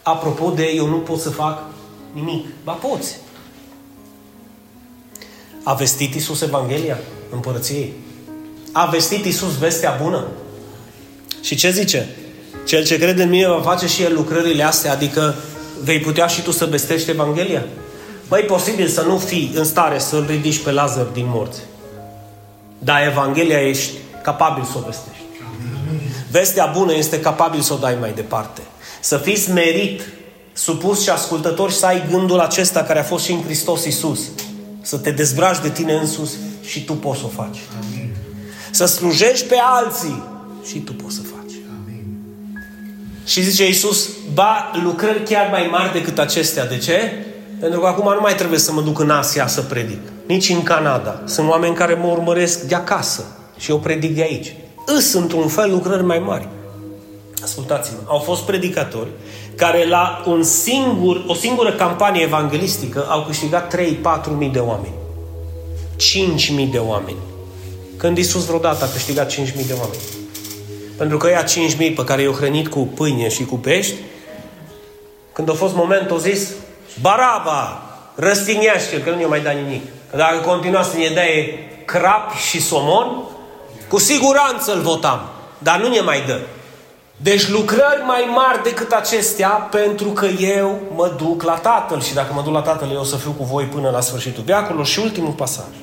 [0.08, 1.62] Apropo de eu nu pot să fac
[2.12, 2.46] nimic.
[2.64, 3.16] Ba poți.
[5.62, 6.98] A vestit Iisus Evanghelia
[7.30, 7.92] împărăției?
[8.72, 10.24] A vestit Iisus vestea bună?
[11.40, 12.16] Și ce zice?
[12.66, 15.34] Cel ce crede în mine va face și el lucrările astea, adică
[15.82, 17.64] vei putea și tu să vestești Evanghelia?
[18.28, 21.60] Băi, e posibil să nu fii în stare să-l ridici pe Lazar din morți.
[22.78, 23.92] Dar Evanghelia ești
[24.22, 25.24] capabil să o vestești.
[26.30, 28.62] Vestea bună este capabil să o dai mai departe.
[29.06, 30.02] Să fiți smerit,
[30.52, 34.20] supus și ascultător și să ai gândul acesta care a fost și în Hristos Iisus.
[34.80, 36.30] Să te dezbraci de tine însus
[36.64, 37.58] și tu poți să o faci.
[38.70, 40.22] Să slujești pe alții
[40.68, 41.52] și tu poți să faci.
[43.26, 46.66] Și zice Iisus, ba, lucrări chiar mai mari decât acestea.
[46.66, 47.12] De ce?
[47.60, 50.00] Pentru că acum nu mai trebuie să mă duc în Asia să predic.
[50.26, 51.22] Nici în Canada.
[51.24, 53.24] Sunt oameni care mă urmăresc de acasă.
[53.58, 54.54] Și eu predic de aici.
[54.86, 56.48] Îs, într-un fel, lucrări mai mari.
[57.42, 57.98] Ascultați-mă.
[58.06, 59.08] Au fost predicatori
[59.56, 63.80] care la un singur, o singură campanie evanghelistică au câștigat 3-4
[64.36, 64.94] mii de oameni.
[65.96, 67.16] 5 mii de oameni.
[67.96, 70.02] Când Iisus vreodată a câștigat 5 mii de oameni.
[70.96, 73.94] Pentru că ea 5.000 pe care i-au hrănit cu pâine și cu pești,
[75.32, 76.48] când a fost momentul, au zis,
[77.00, 77.82] Baraba,
[78.14, 79.82] răstignește că nu ne mai da nimic.
[80.10, 81.24] Că dacă continua să ne dea
[81.84, 83.22] crapi și somon,
[83.88, 85.20] cu siguranță îl votam.
[85.58, 86.40] Dar nu ne mai dă.
[87.16, 92.32] Deci lucrări mai mari decât acestea pentru că eu mă duc la Tatăl și dacă
[92.32, 94.98] mă duc la Tatăl eu o să fiu cu voi până la sfârșitul veacului și
[94.98, 95.74] ultimul pasaj.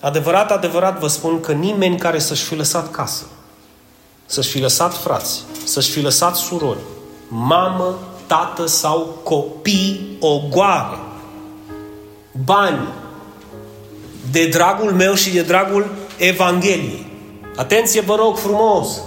[0.00, 3.24] Adevărat, adevărat vă spun că nimeni care să-și fi lăsat casă,
[4.26, 6.78] să-și fi lăsat frați, să-și fi lăsat surori,
[7.28, 10.98] mamă, tată sau copii ogoare,
[12.44, 12.88] bani,
[14.30, 17.06] de dragul meu și de dragul Evangheliei.
[17.56, 19.00] Atenție, vă rog frumos,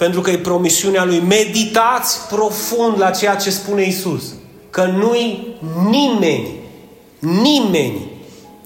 [0.00, 1.18] pentru că e promisiunea lui.
[1.18, 4.22] Meditați profund la ceea ce spune Isus.
[4.70, 5.56] Că nu-i
[5.88, 6.48] nimeni,
[7.18, 8.10] nimeni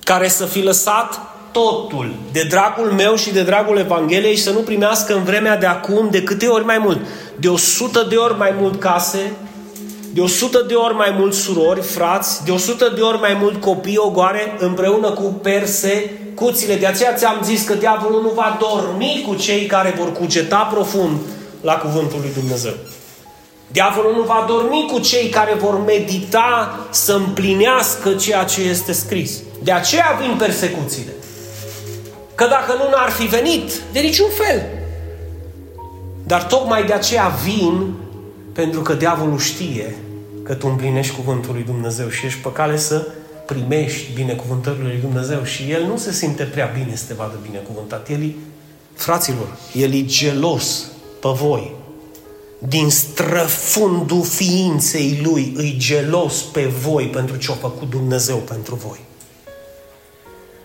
[0.04, 1.20] care să fi lăsat
[1.52, 5.66] totul de dragul meu și de dragul Evangheliei și să nu primească în vremea de
[5.66, 7.00] acum de câte ori mai mult?
[7.36, 9.32] De o sută de ori mai mult case,
[10.14, 13.36] de o sută de ori mai mult surori, frați, de o sută de ori mai
[13.40, 16.74] mult copii ogoare împreună cu persecuțiile.
[16.76, 21.16] De aceea ți-am zis că diavolul nu va dormi cu cei care vor cugeta profund
[21.60, 22.72] la cuvântul lui Dumnezeu.
[23.72, 29.40] Diavolul nu va dormi cu cei care vor medita să împlinească ceea ce este scris.
[29.62, 31.12] De aceea vin persecuțiile.
[32.34, 34.62] Că dacă nu n-ar fi venit, de niciun fel.
[36.26, 37.92] Dar tocmai de aceea vin,
[38.52, 39.94] pentru că diavolul știe
[40.44, 43.06] că tu împlinești cuvântul lui Dumnezeu și ești pe cale să
[43.46, 48.08] primești binecuvântările lui Dumnezeu și el nu se simte prea bine să te vadă binecuvântat.
[48.08, 48.34] El e,
[48.94, 50.84] fraților, el e gelos
[51.20, 51.74] pe voi.
[52.58, 59.00] Din străfundul ființei lui îi gelos pe voi pentru ce a făcut Dumnezeu pentru voi.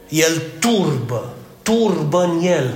[0.10, 1.34] El turbă
[1.70, 2.74] turbă în el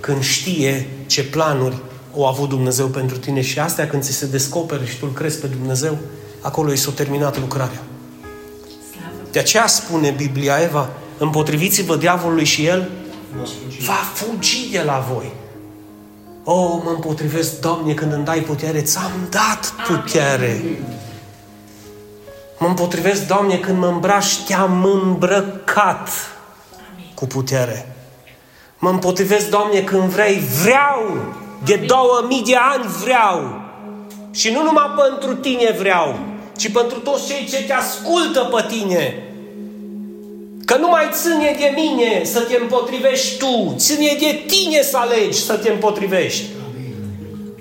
[0.00, 1.76] când știe ce planuri
[2.14, 5.38] au avut Dumnezeu pentru tine și astea când ți se descoperă și tu îl crezi
[5.38, 5.98] pe Dumnezeu,
[6.44, 7.82] acolo i s-a terminat lucrarea.
[9.30, 12.90] De aceea spune Biblia Eva, împotriviți-vă diavolului și el
[13.86, 15.32] va fugi de la voi.
[16.44, 20.64] O, oh, mă împotrivesc, Doamne, când îmi dai putere, ți-am dat putere.
[22.58, 26.08] Mă împotrivesc, Doamne, când mă îmbraci, te-am îmbrăcat
[27.14, 27.94] cu putere.
[28.78, 31.32] Mă împotrivesc, Doamne, când vrei, vreau.
[31.64, 33.62] De două mii de ani vreau.
[34.30, 36.18] Și nu numai pentru tine vreau,
[36.56, 39.22] ci pentru toți cei ce te ascultă pe tine.
[40.64, 45.42] Că nu mai ține de mine să te împotrivești tu, ține de tine să alegi
[45.42, 46.44] să te împotrivești.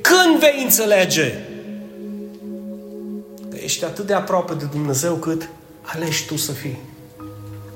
[0.02, 1.34] Când vei înțelege?
[3.50, 5.50] Că ești atât de aproape de Dumnezeu cât
[5.82, 6.80] alegi tu să fii.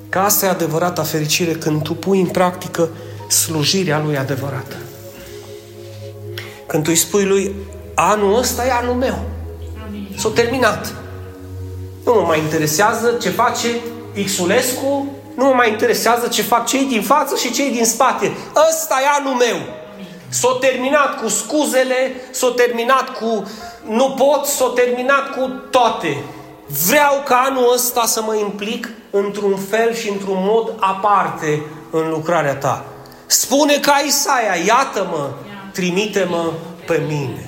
[0.09, 2.89] Că asta e adevărata fericire când tu pui în practică
[3.29, 4.75] slujirea lui adevărată.
[6.67, 7.51] Când tu îi spui lui,
[7.93, 9.19] anul ăsta e anul meu.
[10.17, 10.93] S-a terminat.
[12.07, 13.67] Nu mă mai interesează ce face
[14.25, 18.37] Xulescu, nu mă mai interesează ce fac cei din față și cei din spate.
[18.69, 19.57] Ăsta e anul meu.
[20.29, 23.51] S-a terminat cu scuzele, s-a terminat cu
[23.87, 26.23] nu pot, s-a terminat cu toate.
[26.87, 32.55] Vreau ca anul ăsta să mă implic într-un fel și într-un mod aparte în lucrarea
[32.55, 32.85] ta.
[33.25, 35.29] Spune ca Isaia, iată-mă,
[35.71, 36.51] trimite-mă
[36.85, 37.46] pe mine.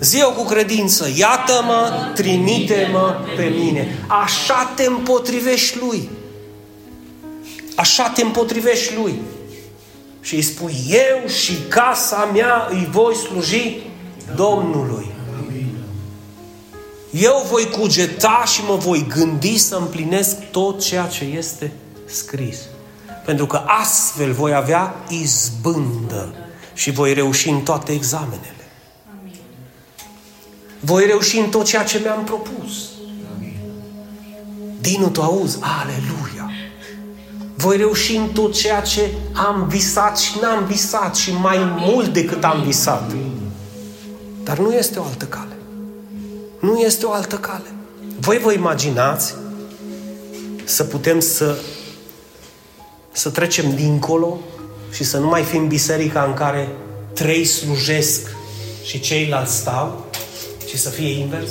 [0.00, 3.98] Zi cu credință, iată-mă, trimite-mă pe mine.
[4.06, 6.08] Așa te împotrivești lui.
[7.74, 9.20] Așa te împotrivești lui.
[10.20, 13.80] Și îi spui, eu și casa mea îi voi sluji
[14.34, 15.06] Domnului.
[17.10, 21.72] Eu voi cugeta și mă voi gândi să împlinesc tot ceea ce este
[22.04, 22.58] scris.
[23.24, 26.34] Pentru că astfel voi avea izbândă
[26.74, 28.57] și voi reuși în toate examenele.
[30.80, 32.88] Voi reuși în tot ceea ce mi-am propus.
[34.80, 35.58] Dinu, tu auzi?
[35.60, 36.50] Aleluia!
[37.54, 42.44] Voi reuși în tot ceea ce am visat și n-am visat și mai mult decât
[42.44, 43.12] am visat.
[44.42, 45.56] Dar nu este o altă cale.
[46.60, 47.72] Nu este o altă cale.
[48.20, 49.34] Voi vă imaginați
[50.64, 51.58] să putem să
[53.12, 54.38] să trecem dincolo
[54.92, 56.68] și să nu mai fim biserica în care
[57.12, 58.30] trei slujesc
[58.84, 60.06] și ceilalți stau,
[60.68, 61.50] ci să fie invers?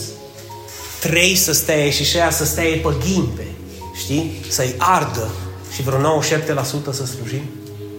[1.00, 3.48] Trei să stea și și aia să stea pe ghimpe,
[3.96, 4.42] știi?
[4.50, 5.30] Să-i ardă
[5.74, 6.24] și vreo 97%
[6.92, 7.42] să slujim?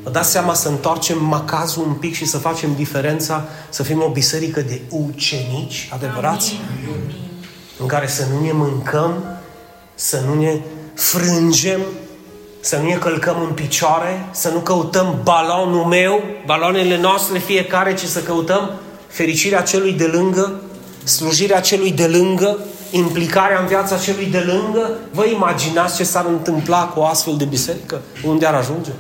[0.03, 4.09] Vă dați seama să întoarcem macazul un pic și să facem diferența, să fim o
[4.09, 6.61] biserică de ucenici adevărați,
[7.79, 9.23] în care să nu ne mâncăm,
[9.95, 10.61] să nu ne
[10.95, 11.81] frângem,
[12.61, 18.05] să nu ne călcăm în picioare, să nu căutăm balonul meu, baloanele noastre fiecare, ci
[18.05, 18.71] să căutăm
[19.09, 20.62] fericirea celui de lângă,
[21.09, 22.59] slujirea celui de lângă,
[22.91, 24.99] implicarea în viața celui de lângă.
[25.13, 28.01] Vă imaginați ce s-ar întâmpla cu o astfel de biserică?
[28.25, 28.91] Unde ar ajunge?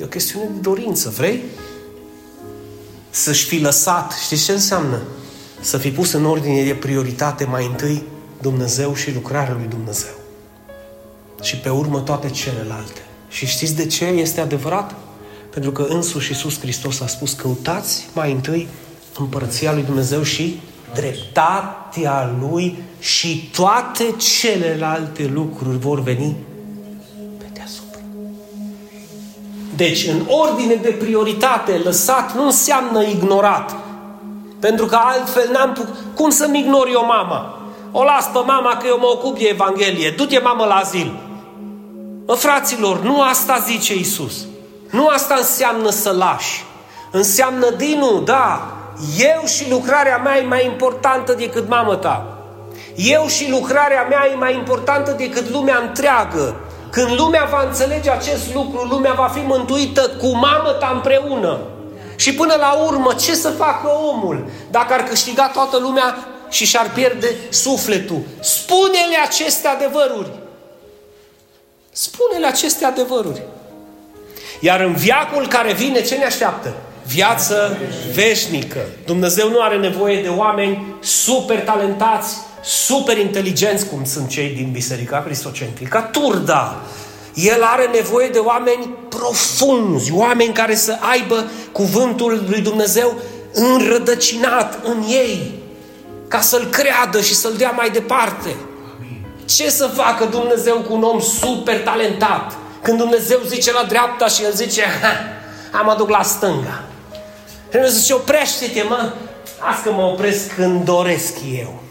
[0.00, 1.12] E o chestiune de dorință.
[1.16, 1.42] Vrei?
[3.10, 4.12] Să-și fi lăsat.
[4.24, 4.98] Știți ce înseamnă?
[5.60, 8.02] Să fi pus în ordine de prioritate mai întâi
[8.42, 10.14] Dumnezeu și lucrarea lui Dumnezeu.
[11.42, 13.00] Și pe urmă toate celelalte.
[13.28, 14.94] Și știți de ce este adevărat?
[15.50, 18.68] Pentru că însuși Iisus Hristos a spus căutați mai întâi
[19.22, 20.60] împărăția lui Dumnezeu și
[20.94, 26.36] dreptatea lui și toate celelalte lucruri vor veni
[29.78, 33.76] Deci, în ordine de prioritate, lăsat nu înseamnă ignorat.
[34.60, 37.58] Pentru că altfel n-am pu- Cum să-mi ignor eu mama?
[37.92, 40.10] O las pe mama că eu mă ocup de Evanghelie.
[40.16, 41.20] Du-te, mamă, la azil.
[42.26, 44.46] Mă, fraților, nu asta zice Isus.
[44.90, 46.64] Nu asta înseamnă să lași.
[47.10, 48.76] Înseamnă, Dinu, da,
[49.18, 52.38] eu și lucrarea mea e mai importantă decât mamă ta.
[52.96, 56.56] Eu și lucrarea mea e mai importantă decât lumea întreagă.
[56.90, 61.58] Când lumea va înțelege acest lucru, lumea va fi mântuită cu mamă ta împreună.
[62.16, 66.90] Și până la urmă, ce să facă omul dacă ar câștiga toată lumea și și-ar
[66.94, 68.20] pierde sufletul?
[68.40, 70.30] Spune-le aceste adevăruri.
[71.92, 73.42] Spune-le aceste adevăruri.
[74.60, 76.74] Iar în viacul care vine, ce ne așteaptă?
[77.08, 77.78] Viață
[78.12, 78.80] veșnică.
[79.04, 85.22] Dumnezeu nu are nevoie de oameni super talentați, super inteligenți cum sunt cei din Biserica
[85.22, 86.82] Cristocentrică, Turda.
[87.34, 93.14] El are nevoie de oameni profunzi, oameni care să aibă cuvântul lui Dumnezeu
[93.52, 95.52] înrădăcinat în ei,
[96.28, 98.56] ca să-l creadă și să-l dea mai departe.
[99.44, 102.56] Ce să facă Dumnezeu cu un om super talentat?
[102.82, 105.12] Când Dumnezeu zice la dreapta și el zice, ha,
[105.78, 106.87] am aduc la stânga.
[107.68, 109.12] Și Dumnezeu zice, oprește-te, mă,
[109.60, 111.82] las că mă opresc când doresc eu.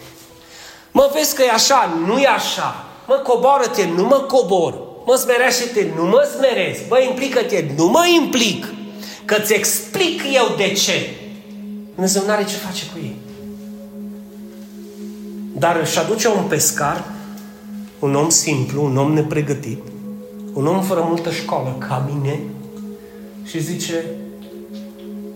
[0.91, 2.86] Mă vezi că e așa, nu e așa.
[3.07, 4.73] Mă coboară-te, nu mă cobor.
[5.05, 6.80] Mă smerește-te, nu mă smeresc.
[6.89, 8.65] Mă implică-te, nu mă implic.
[9.25, 11.09] Că-ți explic eu de ce.
[11.93, 13.15] Dumnezeu nu are ce face cu ei.
[15.53, 17.03] Dar își aduce un pescar,
[17.99, 19.84] un om simplu, un om nepregătit,
[20.53, 22.39] un om fără multă școală, ca mine,
[23.43, 24.05] și zice,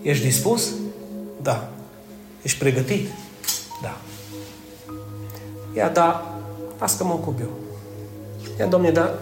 [0.02, 0.70] ești dispus?
[1.42, 1.68] Da.
[2.42, 3.08] Ești pregătit?
[3.82, 3.96] Da.
[5.76, 6.36] Ia, da,
[6.78, 7.50] lasă că mă ocup eu.
[8.58, 9.18] Ia, domne, da,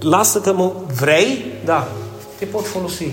[0.00, 0.72] lasă că mă...
[0.94, 1.44] Vrei?
[1.64, 1.88] Da.
[2.38, 3.06] Te pot folosi.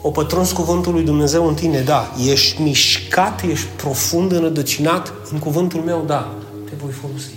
[0.00, 2.14] O pătruns cuvântul lui Dumnezeu în tine, da.
[2.26, 6.34] Ești mișcat, ești profund înrădăcinat în cuvântul meu, da.
[6.64, 7.34] Te voi folosi.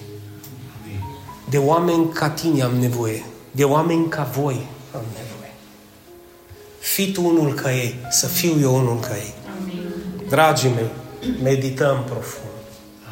[1.49, 3.25] De oameni ca tine am nevoie.
[3.51, 5.30] De oameni ca voi am nevoie.
[6.81, 9.33] Fii tu unul ca ei, să fiu eu unul ca ei.
[10.29, 10.89] Dragii mei,
[11.43, 12.45] medităm profund.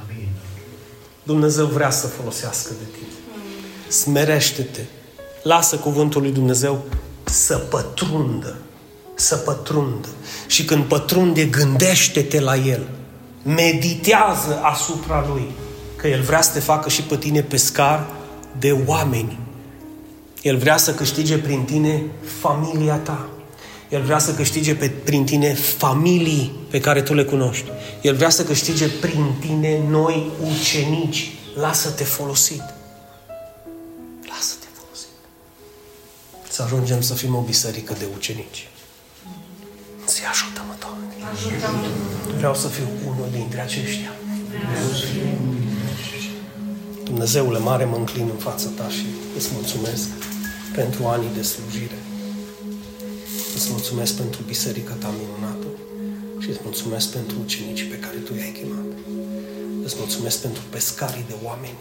[0.03, 0.27] Amin.
[1.23, 3.13] Dumnezeu vrea să folosească de tine.
[3.87, 4.81] Smerește-te.
[5.43, 6.83] Lasă cuvântul lui Dumnezeu
[7.23, 8.55] să pătrundă.
[9.15, 10.07] Să pătrundă.
[10.47, 12.87] Și când pătrunde, gândește-te la El.
[13.43, 15.51] Meditează asupra Lui.
[15.95, 18.07] Că El vrea să te facă și pe tine pescar
[18.59, 19.39] de oameni.
[20.41, 22.03] El vrea să câștige prin tine
[22.41, 23.29] familia ta.
[23.89, 27.65] El vrea să câștige pe, prin tine familii pe care tu le cunoști.
[28.01, 31.31] El vrea să câștige prin tine noi ucenici.
[31.55, 32.63] Lasă-te folosit.
[34.29, 35.09] Lasă-te folosit.
[36.49, 38.67] Să ajungem să fim o biserică de ucenici.
[40.05, 41.13] Să ajută-mă, Doamne.
[42.37, 44.11] Vreau să fiu unul dintre aceștia.
[47.03, 49.05] Dumnezeule mare, mă înclin în fața Ta și
[49.37, 50.07] îți mulțumesc
[50.73, 51.95] pentru anii de slujire.
[53.59, 55.67] Îți mulțumesc pentru biserica Ta minunată
[56.39, 58.85] și îți mulțumesc pentru ucenicii pe care Tu i-ai chemat.
[59.83, 61.77] Îți mulțumesc pentru pescarii de oameni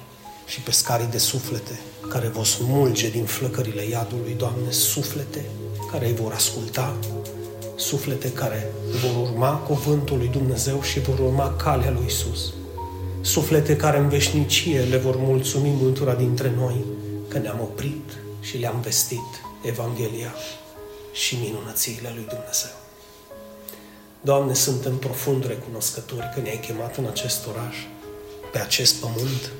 [0.47, 5.45] și pescarii de suflete care vor smulge din flăcările iadului, Doamne, suflete
[5.91, 6.97] care îi vor asculta,
[7.77, 8.73] suflete care
[9.03, 12.53] vor urma cuvântul lui Dumnezeu și vor urma calea lui Isus.
[13.21, 16.85] Suflete care în veșnicie le vor mulțumi multora dintre noi
[17.29, 19.29] că ne-am oprit și le-am vestit
[19.63, 20.35] Evanghelia
[21.13, 22.71] și minunățiile lui Dumnezeu.
[24.21, 27.77] Doamne, suntem profund recunoscători că ne-ai chemat în acest oraș,
[28.53, 29.51] pe acest pământ,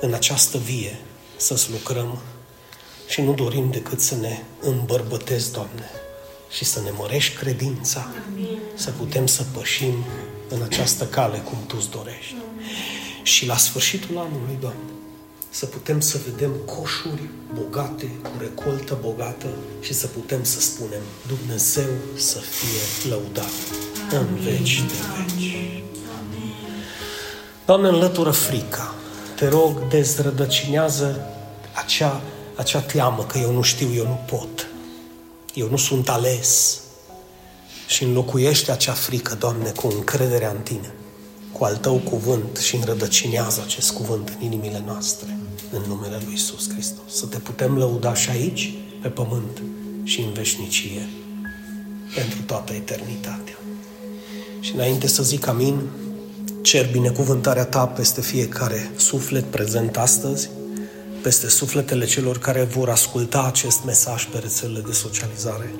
[0.00, 0.98] în această vie,
[1.36, 2.18] să-ți lucrăm
[3.06, 5.90] și nu dorim decât să ne îmbărbătezi, Doamne,
[6.50, 8.58] și să ne mărești credința, Amin.
[8.74, 10.04] să putem să pășim
[10.48, 12.34] în această cale cum Tu îți dorești.
[12.34, 12.64] Amin.
[13.22, 14.95] Și la sfârșitul anului, Doamne,
[15.58, 17.22] să putem să vedem coșuri
[17.54, 19.46] bogate, cu recoltă bogată
[19.80, 23.52] și să putem să spunem Dumnezeu să fie lăudat
[24.10, 24.28] Amin.
[24.28, 25.82] în veci de veci.
[27.66, 28.94] Doamne, înlătură frica.
[29.36, 31.26] Te rog, dezrădăcinează
[31.72, 32.20] acea,
[32.56, 34.66] acea teamă că eu nu știu, eu nu pot.
[35.54, 36.80] Eu nu sunt ales.
[37.86, 40.92] Și înlocuiește acea frică, Doamne, cu încrederea în Tine,
[41.58, 45.38] cu al Tău cuvânt și înrădăcinează acest cuvânt în inimile noastre,
[45.70, 47.14] în numele Lui Isus Hristos.
[47.14, 49.62] Să Te putem lăuda și aici, pe pământ,
[50.04, 51.08] și în veșnicie,
[52.14, 53.54] pentru toată eternitatea.
[54.60, 55.80] Și înainte să zic amin,
[56.62, 60.48] cer binecuvântarea Ta peste fiecare suflet prezent astăzi,
[61.22, 65.74] peste sufletele celor care vor asculta acest mesaj pe rețelele de socializare,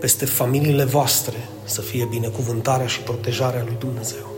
[0.00, 4.35] peste familiile voastre să fie binecuvântarea și protejarea lui Dumnezeu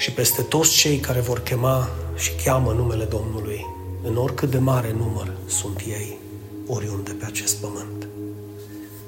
[0.00, 3.66] și peste toți cei care vor chema și cheamă numele Domnului,
[4.02, 6.18] în oricât de mare număr sunt ei,
[6.66, 8.06] oriunde pe acest pământ.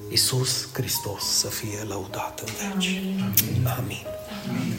[0.09, 2.87] Isus Hristos să fie laudat în veci.
[2.87, 3.21] Amin.
[3.21, 3.67] Amin.
[3.79, 4.07] Amin.
[4.49, 4.77] Amin.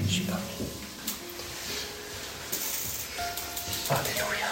[3.90, 4.43] Aleluia.